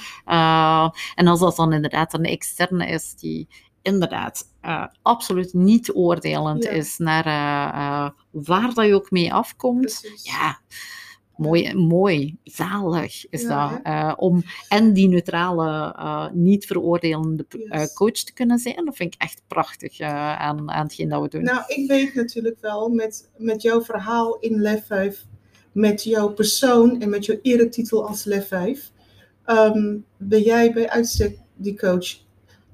En 1.15 1.27
als 1.27 1.39
dat 1.39 1.55
dan 1.55 1.73
inderdaad 1.73 2.13
een 2.13 2.23
externe 2.23 2.87
is 2.87 3.15
die 3.15 3.47
inderdaad 3.81 4.47
uh, 4.65 4.85
absoluut 5.01 5.53
niet 5.53 5.95
oordelend 5.95 6.63
Ja. 6.63 6.69
is 6.69 6.97
naar 6.97 7.25
uh, 7.25 7.77
uh, 7.77 8.09
waar 8.45 8.73
dat 8.73 8.85
je 8.85 8.93
ook 8.95 9.11
mee 9.11 9.33
afkomt, 9.33 9.81
Precies. 10.01 10.25
ja, 10.25 10.59
mooi, 11.35 11.73
mooi 11.75 12.37
zalig 12.43 13.29
is 13.29 13.41
Ja, 13.41 13.69
dat. 13.69 13.79
Uh, 13.87 14.13
om 14.15 14.43
en 14.69 14.93
die 14.93 15.07
neutrale, 15.07 15.95
uh, 15.97 16.27
niet 16.31 16.65
veroordelende 16.65 17.45
coach 17.93 18.11
te 18.11 18.33
kunnen 18.33 18.57
zijn, 18.59 18.85
dat 18.85 18.95
vind 18.95 19.13
ik 19.13 19.21
echt 19.21 19.41
prachtig 19.47 19.99
aan, 19.99 20.71
aan 20.71 20.83
hetgeen 20.83 21.09
dat 21.09 21.21
we 21.21 21.27
doen. 21.27 21.43
Nou, 21.43 21.63
ik 21.67 21.87
weet 21.89 22.13
natuurlijk 22.13 22.57
wel 22.61 22.89
met, 22.89 23.29
met 23.37 23.61
jouw 23.61 23.81
verhaal 23.83 24.37
in 24.39 24.61
Lef 24.61 24.85
5, 24.85 25.25
met 25.71 26.03
jouw 26.03 26.29
persoon 26.33 27.01
en 27.01 27.09
met 27.09 27.25
jouw 27.25 27.37
eretitel 27.41 28.07
als 28.07 28.23
Lef 28.23 28.47
5, 28.47 28.91
um, 29.45 30.05
ben 30.17 30.41
jij 30.41 30.73
bij 30.73 30.89
uitstek 30.89 31.37
die 31.55 31.77
coach. 31.77 32.29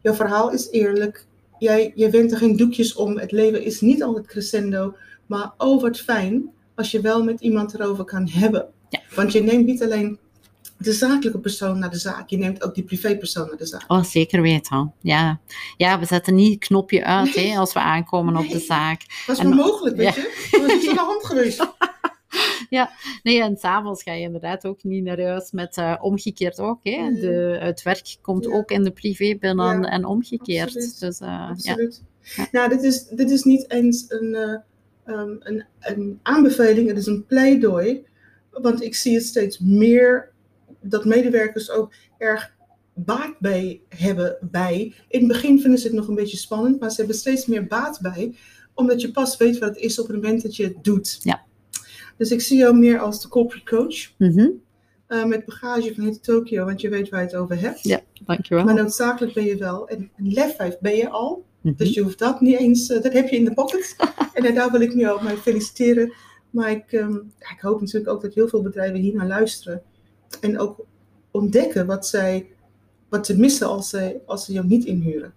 Jouw 0.08 0.15
verhaal 0.15 0.52
is 0.52 0.70
eerlijk. 0.70 1.26
Jij, 1.60 1.91
jij 1.96 2.12
wendt 2.12 2.32
er 2.32 2.38
geen 2.38 2.56
doekjes 2.56 2.96
om. 2.96 3.17
Het 3.17 3.32
leven 3.32 3.63
is 3.63 3.82
niet 3.82 4.04
altijd 4.04 4.26
crescendo. 4.28 4.96
Maar 5.26 5.52
oh, 5.58 5.82
wat 5.82 6.00
fijn 6.00 6.50
als 6.76 6.91
je 6.91 7.02
wel 7.02 7.24
met 7.24 7.41
iemand 7.41 7.74
erover 7.74 8.04
kan 8.04 8.28
hebben. 8.30 8.65
Ja. 8.89 9.00
Want 9.15 9.32
je 9.32 9.43
neemt 9.43 9.65
niet 9.65 9.84
alleen 9.84 10.20
de 10.78 10.91
zakelijke 10.93 11.39
persoon 11.39 11.80
naar 11.80 11.89
de 11.89 11.98
zaak. 11.98 12.30
Je 12.30 12.38
neemt 12.38 12.63
ook 12.63 12.76
die 12.76 12.84
privépersoon 12.84 13.48
naar 13.48 13.58
de 13.58 13.65
zaak. 13.65 13.84
Oh, 13.88 14.04
zeker 14.04 14.41
weten. 14.41 14.93
Ja. 15.02 15.39
ja, 15.78 16.00
we 16.00 16.06
zetten 16.06 16.36
niet 16.36 16.54
het 16.54 16.60
knopje 16.67 17.06
uit 17.06 17.36
Nee. 17.36 17.48
hè, 17.48 17.58
als 17.58 17.74
we 17.74 17.80
aankomen 17.80 18.34
Nee. 18.34 18.43
op 18.46 18.52
de 18.52 18.60
zaak. 18.60 19.02
Dat 19.28 19.38
is 19.38 19.43
En- 19.43 19.50
maar 19.50 19.58
mogelijk, 19.58 19.96
weet 19.96 20.15
ja. 20.15 20.22
je. 20.22 20.58
Dat 20.67 20.70
is 20.72 20.88
aan 20.89 20.96
de 20.96 21.02
hand 21.02 21.26
geweest. 21.26 21.67
Nee, 23.23 23.41
en 23.41 23.58
s'avonds 23.58 24.03
ga 24.03 24.13
je 24.13 24.21
inderdaad 24.21 24.65
ook 24.65 24.84
niet 24.84 25.03
naar 25.03 25.21
huis 25.21 25.51
met 25.51 25.77
uh, 25.77 25.95
omgekeerd 26.01 26.60
ook. 26.60 26.80
Hè. 26.84 27.13
De, 27.19 27.58
het 27.60 27.84
werk 27.84 28.17
komt 28.21 28.45
Ja. 28.45 28.51
ook 28.51 28.71
in 28.71 28.84
de 28.84 28.91
privé 28.91 29.36
binnen 29.39 29.82
Ja, 29.82 29.89
en 29.89 30.06
omgekeerd. 30.06 30.65
absoluut. 30.65 30.99
Dus 30.99 31.19
uh, 31.21 31.27
ja. 31.27 31.47
Absoluut. 31.49 32.03
Ja. 32.36 32.47
Nou, 32.51 32.69
dit 32.69 32.84
is, 32.84 33.03
dit 33.08 33.32
is 33.32 33.43
niet 33.43 33.71
eens 33.71 34.06
een, 34.08 34.34
uh, 35.06 35.15
um, 35.15 35.38
een, 35.39 35.65
een 35.80 36.19
aanbeveling, 36.23 36.88
het 36.88 36.97
is 36.97 37.06
een 37.06 37.25
pleidooi. 37.25 38.06
Want 38.51 38.82
ik 38.84 38.95
zie 38.95 39.13
het 39.15 39.25
steeds 39.25 39.60
meer 39.60 40.32
dat 40.82 41.06
medewerkers 41.06 41.69
ook 41.69 41.93
erg 42.17 42.56
baat 42.93 43.36
bij 43.39 43.82
hebben 43.89 44.38
bij. 44.41 44.93
In 45.08 45.19
het 45.19 45.27
begin 45.27 45.60
vinden 45.62 45.80
ze 45.80 45.88
het 45.88 45.95
nog 45.95 46.08
een 46.08 46.15
beetje 46.15 46.38
spannend, 46.38 46.80
maar 46.80 46.89
ze 46.89 46.95
hebben 46.95 47.15
steeds 47.15 47.45
meer 47.45 47.67
baat 47.67 47.99
bij. 48.01 48.36
Omdat 48.73 49.01
je 49.01 49.12
pas 49.12 49.38
weet 49.38 49.58
wat 49.58 49.69
het 49.69 49.77
is 49.77 49.99
op 49.99 50.08
het 50.08 50.15
moment 50.15 50.41
dat 50.41 50.56
je 50.56 50.63
het 50.63 50.84
doet. 50.84 51.19
Ja. 51.21 51.45
Dus 52.17 52.32
ik 52.32 52.41
zie 52.41 52.58
jou 52.58 52.77
meer 52.77 52.99
als 52.99 53.21
de 53.21 53.27
corporate 53.27 53.65
coach. 53.65 54.12
Mm 54.17 54.32
-hmm. 54.32 54.62
uh, 55.08 55.25
met 55.25 55.45
bagage 55.45 55.95
van 55.95 56.19
Tokio, 56.19 56.65
want 56.65 56.82
je 56.82 56.89
weet 56.89 57.10
waar 57.10 57.19
je 57.19 57.25
het 57.25 57.36
over 57.36 57.60
hebt. 57.60 57.84
Ja, 57.84 58.01
dankjewel. 58.25 58.65
Maar 58.65 58.73
noodzakelijk 58.73 59.34
ben 59.34 59.43
je 59.43 59.58
wel. 59.58 59.88
En 59.88 60.12
een 60.17 60.34
lef 60.34 60.56
5 60.56 60.80
ben 60.80 60.95
je 60.95 61.10
al. 61.10 61.36
Mm 61.36 61.43
-hmm. 61.62 61.73
Dus 61.77 61.93
je 61.93 62.01
hoeft 62.01 62.19
dat 62.19 62.41
niet 62.41 62.60
eens, 62.60 62.89
uh, 62.89 63.01
dat 63.01 63.13
heb 63.13 63.30
je 63.30 63.36
in 63.36 63.45
de 63.45 63.53
pocket. 63.53 63.95
en 64.34 64.56
daar 64.56 64.71
wil 64.71 64.82
ik 64.82 64.93
nu 64.93 65.10
ook 65.10 65.21
mee 65.21 65.38
feliciteren. 65.38 66.13
Maar 66.49 66.71
ik, 66.71 66.91
um, 66.91 67.32
ik 67.39 67.60
hoop 67.62 67.80
natuurlijk 67.80 68.12
ook 68.12 68.21
dat 68.21 68.34
heel 68.34 68.47
veel 68.47 68.62
bedrijven 68.62 68.99
hier 68.99 69.15
naar 69.15 69.27
luisteren. 69.27 69.82
En 70.41 70.60
ook 70.60 70.86
ontdekken 71.32 71.86
wat, 71.86 72.08
zij, 72.08 72.47
wat 73.10 73.25
ze 73.25 73.38
missen 73.38 73.67
als 73.67 73.89
ze, 73.89 74.19
als 74.25 74.45
ze 74.45 74.53
jou 74.53 74.67
niet 74.67 74.86
inhuren. 74.86 75.34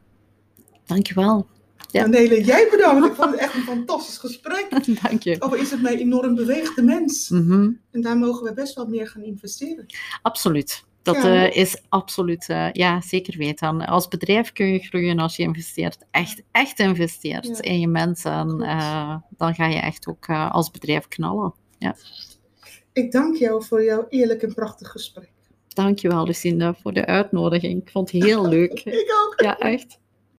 Dankjewel. 0.87 1.47
Ja. 1.93 2.09
Jij 2.09 2.69
bedankt. 2.71 3.07
Ik 3.07 3.15
vond 3.15 3.31
het 3.31 3.41
echt 3.41 3.55
een 3.55 3.63
fantastisch 3.63 4.19
gesprek. 4.19 4.67
Dank 5.03 5.23
je. 5.23 5.37
Over 5.39 5.59
is 5.59 5.71
het 5.71 5.83
mij 5.83 5.97
enorm 5.97 6.35
beweegt, 6.35 6.77
de 6.77 6.83
mens. 6.83 7.29
Mm 7.29 7.51
-hmm. 7.51 7.81
En 7.91 8.01
daar 8.01 8.17
mogen 8.17 8.45
we 8.45 8.53
best 8.53 8.75
wel 8.75 8.87
meer 8.87 9.09
gaan 9.09 9.23
investeren. 9.23 9.87
Absoluut. 10.23 10.85
Dat 11.03 11.15
ja. 11.15 11.47
uh, 11.47 11.57
is 11.57 11.83
absoluut, 11.89 12.49
uh, 12.49 12.73
ja, 12.73 13.01
zeker 13.01 13.39
weten. 13.39 13.87
Als 13.87 14.09
bedrijf 14.09 14.53
kun 14.53 14.67
je 14.67 14.79
groeien 14.79 15.19
als 15.19 15.37
je 15.37 15.43
investeert. 15.43 15.99
Echt, 16.11 16.43
echt 16.51 16.79
investeert 16.79 17.47
ja. 17.47 17.63
in 17.63 17.81
je 17.81 17.89
mensen. 17.89 18.61
Uh, 18.61 19.17
dan 19.37 19.55
ga 19.55 19.67
je 19.67 19.79
echt 19.79 20.09
ook 20.09 20.29
als 20.29 20.71
bedrijf 20.71 21.09
knallen. 21.09 21.55
Ja. 21.79 21.97
Ik 22.93 23.13
dank 23.13 23.37
jou 23.37 23.65
voor 23.65 23.85
jouw 23.85 24.07
eerlijk 24.09 24.43
en 24.43 24.55
prachtig 24.55 24.89
gesprek. 24.89 25.31
Dankjewel, 25.69 26.27
Lucinda, 26.27 26.75
voor 26.75 26.93
de 26.93 27.07
uitnodiging. 27.07 27.83
Ik 27.83 27.91
vond 27.91 28.11
het 28.11 28.23
heel 28.23 28.49
leuk. 28.57 28.81
Ik 28.81 29.15
ook. 29.27 29.41
Ja, 29.41 29.59
echt. 29.59 29.99